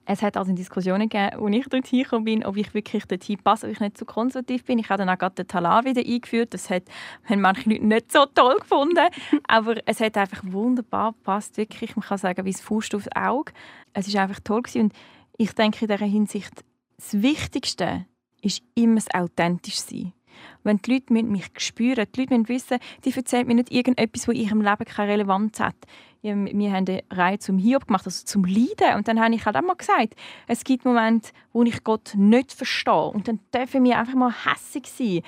Es 0.07 0.23
hat 0.23 0.37
also 0.37 0.53
Diskussionen 0.53 1.09
gegeben, 1.09 1.45
als 1.45 1.57
ich 1.57 1.69
dort 1.69 1.87
hingekommen 1.87 2.25
bin, 2.25 2.45
ob 2.45 2.57
ich 2.57 2.73
wirklich 2.73 3.05
dorthin 3.07 3.39
passe, 3.39 3.67
ob 3.67 3.73
ich 3.73 3.81
nicht 3.81 3.99
zu 3.99 4.05
konservativ 4.05 4.65
bin. 4.65 4.79
Ich 4.79 4.89
habe 4.89 4.99
dann 4.99 5.09
auch 5.09 5.19
gerade 5.19 5.35
den 5.35 5.49
Talar 5.49 5.85
wieder 5.85 6.01
eingeführt. 6.01 6.55
Das 6.55 6.71
hat, 6.71 6.85
haben 7.25 7.41
manche 7.41 7.69
Leute 7.69 7.87
nicht 7.87 8.13
so 8.13 8.27
toll 8.27 8.57
gefunden. 8.59 9.09
Aber 9.49 9.77
es 9.87 10.01
hat 10.01 10.17
einfach 10.17 10.43
wunderbar 10.45 11.13
gepasst. 11.13 11.57
Wirklich, 11.57 11.97
man 11.97 12.05
kann 12.05 12.19
sagen, 12.19 12.45
wie 12.45 12.51
es 12.51 12.61
Faust 12.61 12.95
aufs 12.95 13.09
Auge. 13.15 13.53
Es 13.93 14.13
war 14.15 14.23
einfach 14.23 14.41
toll. 14.41 14.63
Gewesen. 14.63 14.83
Und 14.83 14.93
ich 15.37 15.53
denke 15.55 15.85
in 15.85 15.89
dieser 15.89 16.07
Hinsicht, 16.07 16.65
das 16.97 17.23
Wichtigste 17.23 18.07
ist 18.43 18.63
immer 18.75 18.97
das 18.97 19.13
authentisch 19.13 19.81
sein. 19.81 20.13
Wenn 20.63 20.79
die 20.79 20.95
Leute 20.95 21.13
mich 21.13 21.47
spüren, 21.59 22.07
die 22.15 22.21
Leute 22.21 22.49
wissen, 22.49 22.79
die 23.05 23.15
erzählt 23.15 23.47
mir 23.47 23.55
nicht 23.55 23.73
irgendetwas, 23.73 24.27
das 24.27 24.35
in 24.35 24.41
ihrem 24.41 24.61
Leben 24.61 24.85
keine 24.85 25.13
Relevanz 25.13 25.61
hat. 25.61 25.77
Wir 26.23 26.33
haben 26.33 26.47
eine 26.47 27.03
Reihe 27.11 27.39
zum 27.39 27.59
Hiob 27.59 27.87
gemacht, 27.87 28.05
also 28.05 28.25
zum 28.25 28.45
Leiden. 28.45 28.97
Und 28.97 29.09
dann 29.09 29.21
habe 29.21 29.35
ich 29.35 29.45
halt 29.47 29.57
auch 29.57 29.63
mal 29.63 29.77
gesagt, 29.77 30.15
es 30.47 30.65
gibt 30.65 30.85
Momente, 30.85 31.31
wo 31.53 31.63
ich 31.63 31.83
Gott 31.83 32.15
nicht 32.15 32.53
verstehe. 32.53 33.07
Und 33.07 33.29
dann 33.29 33.41
dürfen 33.55 33.85
wir 33.85 33.99
einfach 33.99 34.15
mal 34.15 34.33
hässig 34.45 34.87
sein. 34.87 35.23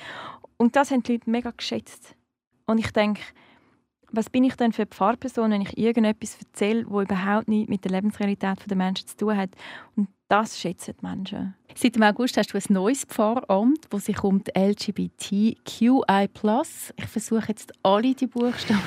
Und 0.59 0.77
das 0.77 0.91
haben 0.91 1.03
die 1.03 1.12
Leute 1.12 1.31
mega 1.31 1.51
geschätzt. 1.51 2.15
Und 2.67 2.79
ich 2.79 2.91
denke, 2.93 3.23
was 4.12 4.29
bin 4.29 4.45
ich 4.45 4.55
denn 4.57 4.73
für 4.73 4.83
eine 4.83 4.91
Pfarrperson, 4.91 5.51
wenn 5.51 5.62
ich 5.62 5.79
irgendetwas 5.79 6.38
erzähle, 6.38 6.85
wo 6.87 7.01
überhaupt 7.01 7.49
nichts 7.49 7.71
mit 7.71 7.85
der 7.85 7.93
Lebensrealität 7.93 8.59
der 8.69 8.77
Menschen 8.77 9.09
zu 9.09 9.17
tun 9.17 9.37
hat. 9.37 9.51
Und 9.97 10.09
das 10.33 10.59
schätzen 10.59 10.95
die 10.99 11.07
Menschen. 11.07 11.55
Seit 11.75 11.95
dem 11.95 12.03
August 12.05 12.38
hast 12.38 12.55
du 12.55 12.57
ein 12.57 12.64
neues 12.71 13.05
Pfarramt, 13.05 13.87
das 13.90 14.07
sich 14.07 14.25
um 14.25 14.42
die 14.42 14.59
LGBTQI+, 14.59 16.29
ich 16.97 17.07
versuche 17.07 17.49
jetzt 17.49 17.75
alle 17.83 18.14
die 18.14 18.27
Buchstaben 18.27 18.81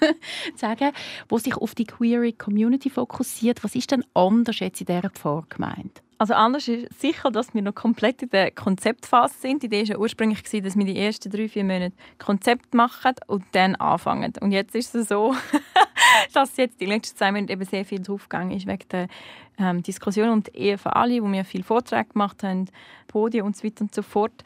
zu 0.00 0.56
sagen, 0.56 0.92
wo 1.28 1.38
sich 1.38 1.56
auf 1.56 1.74
die 1.74 1.84
queer 1.84 2.30
Community 2.34 2.90
fokussiert. 2.90 3.64
Was 3.64 3.74
ist 3.74 3.90
denn 3.90 4.04
anders 4.14 4.60
jetzt 4.60 4.82
in 4.82 4.86
dieser 4.86 5.10
Pfarrgemeinde? 5.10 5.90
Also 6.18 6.34
anders 6.34 6.68
ist 6.68 7.00
sicher, 7.00 7.32
dass 7.32 7.54
wir 7.54 7.62
noch 7.62 7.74
komplett 7.74 8.22
in 8.22 8.30
der 8.30 8.52
Konzeptphase 8.52 9.34
sind. 9.36 9.62
Die 9.62 9.66
Idee 9.66 9.80
war 9.80 9.88
ja 9.88 9.98
ursprünglich, 9.98 10.42
dass 10.42 10.76
wir 10.76 10.84
die 10.84 10.96
ersten 10.96 11.28
drei, 11.28 11.48
vier 11.48 11.64
Monate 11.64 11.96
Konzept 12.18 12.72
machen 12.72 13.14
und 13.26 13.44
dann 13.50 13.74
anfangen. 13.74 14.32
Und 14.40 14.52
jetzt 14.52 14.76
ist 14.76 14.94
es 14.94 15.08
so, 15.08 15.34
dass 16.32 16.56
jetzt 16.56 16.80
die 16.80 16.86
letzten 16.86 17.16
zwei 17.16 17.32
Monate 17.32 17.52
eben 17.52 17.64
sehr 17.64 17.84
viel 17.84 18.00
draufgegangen 18.00 18.56
ist 18.56 18.66
wegen 18.66 18.88
der 18.90 19.08
ähm, 19.58 19.82
Diskussion 19.82 20.42
die 20.42 20.56
Ehe 20.56 20.78
für 20.78 20.94
alle, 20.96 21.22
wo 21.22 21.30
wir 21.30 21.44
viele 21.44 21.64
Vorträge 21.64 22.10
gemacht 22.12 22.42
haben, 22.42 22.66
Podien 23.06 23.44
und 23.44 23.56
so 23.56 23.64
weiter 23.64 23.82
und 23.82 23.94
so 23.94 24.02
fort. 24.02 24.44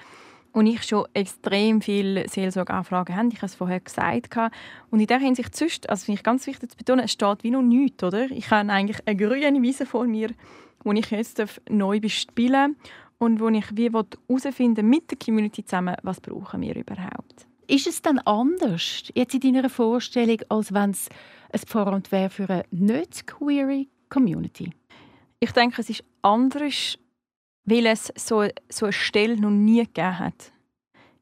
Und 0.53 0.67
ich 0.67 0.83
schon 0.83 1.07
extrem 1.13 1.81
viele 1.83 2.29
Seelsorgeanfragen 2.29 3.15
habe. 3.15 3.29
Ich 3.29 3.37
habe 3.37 3.47
es 3.47 3.55
vorher 3.55 3.81
gesagt. 3.81 4.35
Und 4.91 4.99
in 4.99 5.07
dieser 5.07 5.21
Hinsicht 5.21 5.55
sonst, 5.55 5.89
also 5.89 6.07
finde 6.07 6.19
ich 6.19 6.25
ganz 6.25 6.47
wichtig 6.47 6.71
zu 6.71 6.77
betonen, 6.77 7.05
es 7.05 7.13
steht 7.13 7.45
wie 7.45 7.51
noch 7.51 7.63
nichts. 7.63 8.03
Oder? 8.03 8.31
Ich 8.31 8.51
habe 8.51 8.71
eigentlich 8.73 9.07
eine 9.07 9.17
grüne 9.17 9.63
Wiese 9.63 9.87
vor 9.87 10.07
mir, 10.07 10.31
wo 10.83 10.93
ich 10.93 11.11
jetzt 11.11 11.43
neu 11.69 12.01
bespielen 12.01 12.77
und 13.19 13.41
wo 13.41 13.49
ich 13.49 13.77
wie 13.77 13.91
herausfinden 13.91 14.89
mit 14.89 15.11
der 15.11 15.19
Community 15.19 15.65
zusammen, 15.65 15.97
was 16.03 16.21
brauchen 16.21 16.63
wir 16.63 16.75
überhaupt. 16.75 17.47
Ist 17.67 17.87
es 17.87 18.01
dann 18.01 18.19
anders, 18.21 19.11
jetzt 19.15 19.35
in 19.35 19.41
deiner 19.41 19.69
Vorstellung, 19.69 20.39
als 20.49 20.73
wenn 20.73 20.91
es 20.91 21.11
ein 21.53 21.61
Pfarramt 21.61 22.13
wäre 22.13 22.31
für 22.31 22.49
eine 22.49 22.65
nicht 22.71 23.27
queere 23.27 23.87
Community? 24.09 24.73
Ich 25.41 25.53
denke, 25.53 25.81
es 25.81 25.91
ist 25.91 26.05
anders, 26.23 26.99
weil 27.65 27.87
es 27.87 28.13
so, 28.17 28.47
so 28.69 28.87
eine 28.87 28.93
Stelle 28.93 29.41
noch 29.41 29.51
nie 29.51 29.85
gegeben 29.85 30.19
hat. 30.19 30.53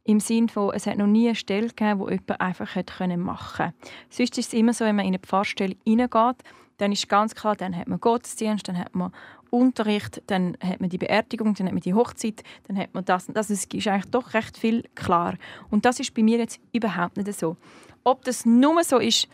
Im 0.05 0.21
Sinne 0.21 0.49
von, 0.49 0.73
es 0.73 0.87
hat 0.87 0.99
noch 0.99 1.09
nie 1.09 1.27
eine 1.27 1.35
Stelle 1.35 1.69
gegeben, 1.69 1.99
wo 1.99 2.09
jemand 2.09 2.41
einfach 2.41 2.75
hätte 2.77 3.17
machen 3.17 3.57
konnte. 3.57 3.75
Sonst 4.09 4.39
ist 4.39 4.49
es 4.49 4.55
immer 4.55 4.73
so, 4.73 4.85
wenn 4.85 4.97
man 4.97 5.05
in 5.05 5.15
eine 5.15 5.19
Pfarrstelle 5.19 5.77
hineingeht, 5.85 6.37
dann 6.77 6.93
ist 6.93 7.09
ganz 7.09 7.35
klar, 7.35 7.57
dann 7.57 7.77
hat 7.77 7.89
man 7.89 8.01
Gottesdienst, 8.01 8.69
dann 8.69 8.79
hat 8.79 8.95
man 8.95 9.13
Unterricht, 9.51 10.23
dann 10.27 10.57
hat 10.63 10.81
man 10.81 10.91
die 10.91 10.99
Beerdigung, 10.99 11.55
dann 11.55 11.67
hat 11.67 11.73
man 11.73 11.81
die 11.81 11.95
Hochzeit, 11.95 12.43
dann 12.69 12.77
hat 12.77 12.95
man 12.95 13.05
das. 13.05 13.27
Das 13.27 13.51
ist 13.51 13.73
eigentlich 13.75 14.11
doch 14.11 14.35
recht 14.35 14.57
viel 14.57 14.85
klar. 14.95 15.35
Und 15.71 15.85
das 15.85 16.01
ist 16.01 16.15
bei 16.15 16.23
mir 16.23 16.39
jetzt 16.39 16.61
überhaupt 16.73 17.17
nicht 17.17 17.33
so. 17.33 17.57
Ob 18.05 18.25
das 18.25 18.45
nur 18.45 18.85
so 18.85 18.99
ist, 18.99 19.29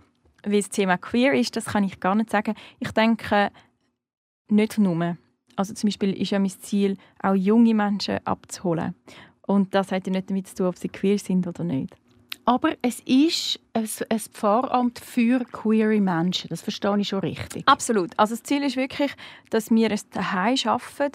wie 0.45 0.61
das 0.61 0.69
Thema 0.69 0.99
queer 0.99 1.35
ist, 1.35 1.57
das 1.57 1.67
kann 1.67 1.85
ich 1.85 2.01
gar 2.01 2.15
nicht 2.15 2.31
sagen. 2.31 2.55
Ich 2.81 2.91
denke, 2.93 3.51
nicht 4.49 4.79
nur. 4.79 5.17
Also 5.57 5.75
zum 5.75 5.89
Beispiel 5.89 6.13
ist 6.15 6.31
ja 6.31 6.39
mein 6.39 6.51
Ziel, 6.51 6.97
auch 7.23 7.35
junge 7.35 7.75
Menschen 7.75 8.25
abzuholen. 8.27 8.95
Und 9.47 9.75
das 9.75 9.93
hat 9.93 10.07
ja 10.07 10.13
nicht 10.13 10.31
damit 10.31 10.49
zu 10.49 10.57
tun, 10.57 10.67
ob 10.67 10.79
sie 10.79 10.89
queer 10.89 11.19
sind 11.19 11.47
oder 11.47 11.65
nicht. 11.65 11.95
Aber 12.45 12.75
es 12.83 13.01
ist 13.01 13.61
ein, 13.73 13.89
ein 14.09 14.19
Pfarramt 14.19 14.99
für 14.99 15.45
queere 15.45 16.01
Menschen. 16.01 16.49
Das 16.49 16.63
verstehe 16.63 16.99
ich 16.99 17.09
schon 17.09 17.21
richtig. 17.21 17.63
Absolut. 17.67 18.11
Also 18.17 18.35
das 18.35 18.43
Ziel 18.43 18.63
ist 18.65 18.77
wirklich, 18.77 19.13
dass 19.51 19.71
wir 19.71 19.91
es 19.93 20.09
daheim 20.09 20.57
schaffen, 20.57 21.13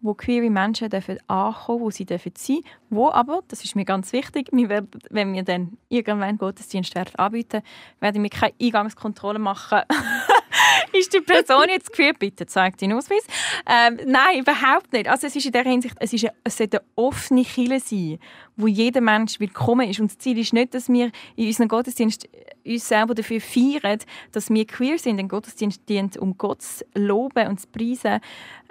wo 0.00 0.14
queere 0.14 0.50
Menschen 0.50 0.88
dürfen 0.88 1.18
ankommen, 1.28 1.80
wo 1.80 1.90
sie 1.90 2.06
dürfen 2.06 2.32
sein, 2.36 2.60
wo 2.88 3.10
aber, 3.10 3.42
das 3.48 3.64
ist 3.64 3.76
mir 3.76 3.84
ganz 3.84 4.12
wichtig, 4.12 4.48
wir 4.52 4.68
werden, 4.68 4.88
wenn 5.10 5.32
wir 5.32 5.42
dann 5.42 5.76
irgendwann 5.88 6.38
Gottesdienst 6.38 6.94
werden 6.94 7.14
anbieten, 7.16 7.62
werden 8.00 8.22
wir 8.22 8.30
keine 8.30 8.54
Eingangskontrolle 8.60 9.38
machen 9.38 9.80
ist 10.92 11.12
die 11.12 11.20
Person 11.20 11.66
jetzt 11.68 11.90
geführt? 11.90 12.18
Bitte 12.18 12.46
zeig 12.46 12.78
deinen 12.78 12.94
Ausweis. 12.94 13.24
Ähm, 13.66 13.98
nein, 14.06 14.40
überhaupt 14.40 14.92
nicht. 14.92 15.08
Also 15.08 15.26
es 15.26 15.36
ist 15.36 15.46
in 15.46 15.52
der 15.52 15.64
Hinsicht, 15.64 15.94
es, 15.98 16.12
ist 16.12 16.24
eine, 16.24 16.34
es 16.44 16.56
sollte 16.56 16.78
eine 16.78 16.86
offene 16.96 17.44
Kirche 17.44 17.80
sein, 17.80 18.18
wo 18.56 18.66
jeder 18.66 19.00
Mensch 19.00 19.40
willkommen 19.40 19.88
ist. 19.88 20.00
Und 20.00 20.10
das 20.10 20.18
Ziel 20.18 20.38
ist 20.38 20.52
nicht, 20.52 20.74
dass 20.74 20.88
wir 20.88 21.10
in 21.36 21.46
unserem 21.46 21.68
Gottesdienst 21.68 22.28
uns 22.64 22.88
selber 22.88 23.14
dafür 23.14 23.40
feiern, 23.40 23.98
dass 24.32 24.50
wir 24.50 24.66
queer 24.66 24.98
sind. 24.98 25.18
Ein 25.18 25.28
Gottesdienst 25.28 25.88
dient, 25.88 26.16
um 26.16 26.36
Gott 26.36 26.62
zu 26.62 26.84
loben 26.94 27.48
und 27.48 27.60
zu 27.60 27.68
preisen. 27.68 28.20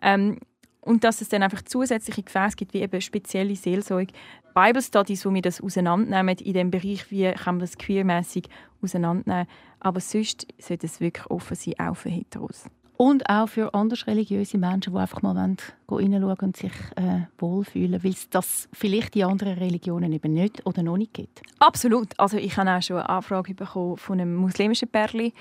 Ähm, 0.01 0.39
und 0.81 1.03
dass 1.03 1.21
es 1.21 1.29
dann 1.29 1.43
einfach 1.43 1.61
zusätzliche 1.61 2.23
Gefäße 2.23 2.55
gibt, 2.55 2.73
wie 2.73 2.81
eben 2.81 3.01
spezielle 3.01 3.55
Seelsorge. 3.55 4.13
Bible 4.53 4.81
Studies, 4.81 5.25
wo 5.25 5.33
wir 5.33 5.41
das 5.41 5.61
auseinandernehmen 5.61 6.37
in 6.37 6.53
dem 6.53 6.71
Bereich, 6.71 7.11
wie 7.11 7.31
kann 7.31 7.55
man 7.55 7.59
das 7.59 7.77
queermäßig 7.77 8.49
auseinandernehmen. 8.81 9.47
Aber 9.79 9.99
sonst 9.99 10.47
sollte 10.57 10.87
es 10.87 10.99
wirklich 10.99 11.25
offen 11.29 11.55
sein, 11.55 11.75
auch 11.79 11.95
für 11.95 12.09
Heteros. 12.09 12.65
Und 13.01 13.29
auch 13.29 13.47
für 13.47 13.73
anders 13.73 14.07
religiöse 14.07 14.57
Menschen, 14.57 14.91
die 14.91 14.99
einfach 14.99 15.21
mal 15.21 15.33
reinschauen 15.37 16.13
und 16.41 16.57
sich 16.57 16.73
äh, 16.97 17.21
wohlfühlen, 17.37 18.03
weil 18.03 18.11
es 18.11 18.29
das 18.29 18.67
vielleicht 18.73 19.15
in 19.15 19.23
anderen 19.23 19.57
Religionen 19.57 20.11
eben 20.11 20.33
nicht 20.33 20.65
oder 20.65 20.83
noch 20.83 20.97
nicht 20.97 21.13
gibt. 21.13 21.41
Absolut. 21.59 22.09
Also 22.19 22.35
ich 22.35 22.57
habe 22.57 22.69
auch 22.69 22.81
schon 22.81 22.97
eine 22.97 23.07
Anfrage 23.07 23.53
bekommen 23.53 23.95
von 23.95 24.19
einem 24.19 24.35
muslimischen 24.35 24.89
Pärchen, 24.89 25.31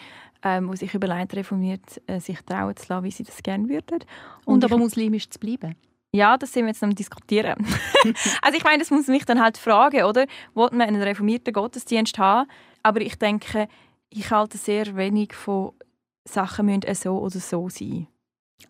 ähm, 0.44 0.68
wo 0.68 0.76
sich 0.76 0.94
überlegt, 0.94 1.34
reformiert 1.34 2.00
äh, 2.06 2.20
sich 2.20 2.40
trauen 2.42 2.76
zu 2.76 2.86
lassen, 2.90 3.02
wie 3.02 3.10
sie 3.10 3.24
das 3.24 3.42
gerne 3.42 3.68
würden. 3.68 4.04
Und, 4.44 4.54
und 4.54 4.64
aber 4.64 4.78
muslimisch 4.78 5.28
zu 5.28 5.40
bleiben. 5.40 5.74
Ja, 6.12 6.36
das 6.38 6.52
sind 6.52 6.62
wir 6.62 6.68
jetzt 6.68 6.84
am 6.84 6.94
diskutieren. 6.94 7.56
also 8.40 8.56
ich 8.56 8.62
meine, 8.62 8.78
das 8.78 8.92
muss 8.92 9.08
mich 9.08 9.24
dann 9.24 9.42
halt 9.42 9.58
fragen, 9.58 10.04
oder? 10.04 10.26
Wollt 10.54 10.74
man 10.74 10.86
einen 10.86 11.02
reformierten 11.02 11.52
Gottesdienst 11.52 12.18
haben? 12.18 12.48
Aber 12.84 13.00
ich 13.00 13.18
denke, 13.18 13.66
ich 14.10 14.30
halte 14.30 14.58
sehr 14.58 14.94
wenig 14.94 15.34
von 15.34 15.72
Sachen 16.28 16.66
müssen 16.66 16.94
so 16.94 17.18
oder 17.18 17.40
so 17.40 17.68
sein. 17.68 18.06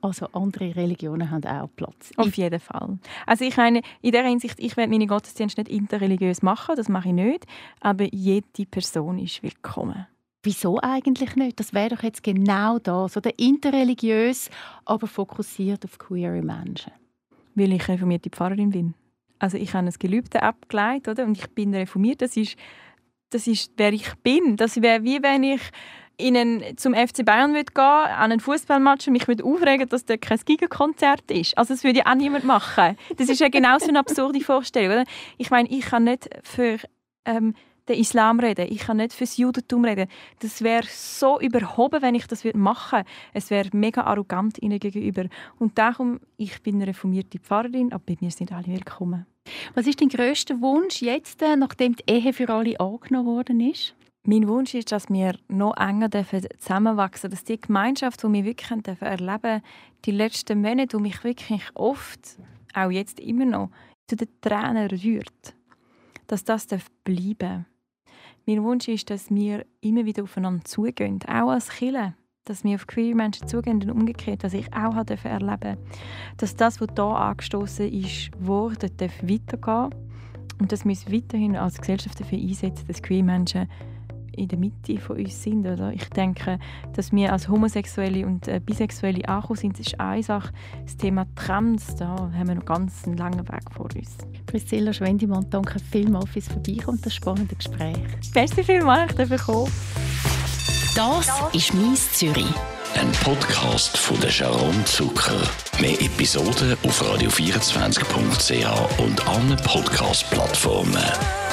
Also 0.00 0.26
andere 0.32 0.76
Religionen 0.76 1.30
haben 1.30 1.44
auch 1.44 1.68
Platz. 1.74 2.10
Auf 2.16 2.34
jeden 2.36 2.60
Fall. 2.60 2.98
Also 3.26 3.44
ich 3.44 3.56
meine, 3.56 3.80
in 4.02 4.12
der 4.12 4.24
Hinsicht, 4.24 4.60
ich 4.60 4.76
werde 4.76 4.90
meine 4.90 5.06
Gottesdienste 5.06 5.62
nicht 5.62 5.70
interreligiös 5.70 6.42
machen, 6.42 6.76
das 6.76 6.88
mache 6.88 7.08
ich 7.08 7.14
nicht, 7.14 7.46
aber 7.80 8.04
jede 8.12 8.66
Person 8.66 9.18
ist 9.18 9.42
willkommen. 9.42 10.06
Wieso 10.42 10.78
eigentlich 10.80 11.34
nicht? 11.36 11.58
Das 11.58 11.72
wäre 11.74 11.96
doch 11.96 12.02
jetzt 12.02 12.22
genau 12.22 12.78
das, 12.78 13.14
so 13.14 13.20
der 13.20 13.38
interreligiös, 13.38 14.50
aber 14.84 15.06
fokussiert 15.06 15.84
auf 15.84 15.98
queere 15.98 16.42
Menschen. 16.42 16.92
Weil 17.54 17.72
ich 17.72 17.88
reformierte 17.88 18.30
Pfarrerin 18.30 18.70
bin. 18.70 18.94
Also 19.40 19.56
ich 19.56 19.74
habe 19.74 19.86
ein 19.86 19.94
Gelübde 19.98 20.42
abgeleitet, 20.42 21.08
oder? 21.08 21.24
Und 21.24 21.38
ich 21.38 21.48
bin 21.50 21.74
reformiert. 21.74 22.22
Das 22.22 22.36
ist, 22.36 22.56
das 23.30 23.46
ist, 23.46 23.72
wer 23.76 23.92
ich 23.92 24.14
bin. 24.22 24.56
Das 24.56 24.80
wäre 24.80 25.02
wie 25.02 25.22
wenn 25.22 25.42
ich 25.42 25.60
in 26.18 26.37
einen, 26.37 26.76
zum 26.76 26.94
FC 26.94 27.24
Bayern 27.24 27.54
würde 27.54 27.72
gehen, 27.72 27.83
an 27.83 28.33
einen 28.33 28.40
Fußballmatch 28.40 29.07
und 29.07 29.12
mich 29.12 29.28
würde 29.28 29.44
aufregen, 29.44 29.88
dass 29.88 30.04
dort 30.04 30.20
kein 30.20 30.38
Gigakonzert 30.44 31.31
ist. 31.31 31.57
Also 31.57 31.74
das 31.74 31.85
würde 31.85 32.00
ja 32.00 32.07
auch 32.07 32.16
niemand 32.16 32.44
machen. 32.44 32.96
Das 33.16 33.28
ist 33.28 33.40
ja 33.40 33.48
genau 33.48 33.78
so 33.78 33.88
eine 33.88 34.00
absurde 34.00 34.40
Vorstellung, 34.40 34.90
oder? 34.90 35.04
Ich 35.38 35.50
meine, 35.50 35.68
ich 35.70 35.87
kann 35.87 36.04
nicht 36.04 36.28
für 36.42 36.78
ähm, 37.24 37.54
den 37.88 37.98
Islam 38.00 38.40
reden, 38.40 38.66
ich 38.68 38.81
kann 38.81 38.98
nicht 38.98 39.12
für 39.12 39.24
das 39.24 39.37
Judentum 39.37 39.85
reden. 39.85 40.09
Das 40.40 40.62
wäre 40.62 40.85
so 40.88 41.40
überhoben, 41.40 42.02
wenn 42.02 42.16
ich 42.16 42.26
das 42.26 42.44
machen 42.52 42.98
würde. 42.98 43.11
Es 43.33 43.50
wäre 43.50 43.70
mega 43.72 44.02
arrogant 44.02 44.61
ihnen 44.61 44.81
gegenüber. 44.81 45.26
Und 45.59 45.78
darum, 45.78 46.20
ich 46.37 46.62
bin 46.62 46.76
eine 46.76 46.88
reformierte 46.88 47.38
Pfarrerin, 47.38 47.92
aber 47.92 48.02
bei 48.07 48.16
mir 48.20 48.33
sind 48.33 48.52
alle 48.52 48.66
willkommen. 48.66 49.24
Was 49.74 49.87
ist 49.87 50.00
dein 50.00 50.09
grösster 50.09 50.61
Wunsch 50.61 51.00
jetzt, 51.00 51.40
äh, 51.42 51.57
nachdem 51.57 51.96
die 51.96 52.04
Ehe 52.07 52.33
für 52.33 52.48
alle 52.50 52.78
angenommen 52.78 53.26
worden 53.26 53.61
ist? 53.61 53.94
Mein 54.30 54.46
Wunsch 54.46 54.74
ist, 54.74 54.92
dass 54.92 55.08
wir 55.08 55.38
noch 55.48 55.74
enger 55.78 56.10
zusammenwachsen 56.10 57.30
dürfen, 57.30 57.34
dass 57.34 57.44
die 57.44 57.58
Gemeinschaft, 57.58 58.22
die 58.22 58.30
wir 58.30 58.44
wirklich 58.44 58.70
erleben 59.00 59.40
dürfen, 59.40 59.62
die 60.04 60.10
letzten 60.10 60.60
Monate, 60.60 60.98
die 60.98 61.02
mich 61.02 61.24
wirklich 61.24 61.62
oft, 61.72 62.38
auch 62.74 62.90
jetzt 62.90 63.20
immer 63.20 63.46
noch, 63.46 63.70
zu 64.06 64.16
den 64.16 64.28
Tränen 64.42 64.90
rührt, 64.90 65.54
dass 66.26 66.44
das 66.44 66.66
bleiben 67.04 67.36
darf. 67.38 67.64
Mein 68.46 68.62
Wunsch 68.64 68.88
ist, 68.88 69.08
dass 69.08 69.30
wir 69.30 69.64
immer 69.80 70.04
wieder 70.04 70.24
aufeinander 70.24 70.62
zugehen, 70.66 71.20
auch 71.26 71.48
als 71.48 71.70
Killer, 71.70 72.12
dass 72.44 72.64
wir 72.64 72.74
auf 72.74 72.86
queer 72.86 73.14
Menschen 73.14 73.48
zugehen 73.48 73.82
und 73.82 73.90
umgekehrt, 73.90 74.44
dass 74.44 74.52
ich 74.52 74.70
auch 74.74 74.94
erleben 74.94 75.40
durfte, 75.40 75.78
dass 76.36 76.54
das, 76.54 76.82
was 76.82 76.88
hier 76.94 77.02
angestoßen 77.02 77.90
ist, 77.90 78.30
wurde, 78.38 78.90
weitergehen 79.22 79.94
und 80.60 80.70
dass 80.70 80.84
wir 80.84 80.90
uns 80.90 81.10
weiterhin 81.10 81.56
als 81.56 81.78
Gesellschaft 81.78 82.20
dafür 82.20 82.38
einsetzen, 82.38 82.86
dass 82.86 83.02
queer 83.02 83.22
Menschen 83.22 83.68
in 84.38 84.48
der 84.48 84.59
Mitte 84.59 84.98
von 84.98 85.16
uns 85.16 85.42
sind. 85.42 85.66
Oder? 85.66 85.92
Ich 85.92 86.09
denke, 86.11 86.59
dass 86.94 87.12
wir 87.12 87.33
als 87.33 87.48
Homosexuelle 87.48 88.27
und 88.27 88.48
äh, 88.48 88.61
Bisexuelle 88.64 89.29
angekommen 89.29 89.59
sind, 89.59 89.81
ist 89.81 89.98
eine 90.01 90.22
Sache. 90.22 90.53
Das 90.85 90.96
Thema 90.96 91.27
Trans, 91.35 91.96
da 91.96 92.09
haben 92.09 92.48
wir 92.48 92.55
noch 92.55 92.64
ganz 92.64 93.07
einen 93.07 93.16
langen 93.16 93.46
Weg 93.48 93.70
vor 93.72 93.88
uns. 93.94 94.16
Priscilla 94.46 94.92
Schwendimann, 94.92 95.46
danke 95.51 95.79
vielmals 95.79 96.31
fürs 96.31 96.48
Vorbeikommen 96.48 96.98
und 96.98 97.07
das 97.07 97.14
spannende 97.14 97.55
Gespräch. 97.55 97.98
Merci 98.35 98.64
vielmals, 98.64 99.12
ich 99.12 99.29
darf 99.29 99.70
Das 100.94 101.55
ist 101.55 101.74
«Mies 101.74 102.12
Zürich». 102.12 102.55
Ein 102.94 103.12
Podcast 103.22 103.96
von 103.96 104.18
der 104.20 104.31
Sharon 104.31 104.85
Zucker. 104.87 105.40
Mehr 105.81 106.01
Episoden 106.01 106.77
auf 106.85 107.03
radio24.ch 107.03 108.98
und 108.98 109.27
allen 109.29 109.57
Podcast-Plattformen. 109.59 111.47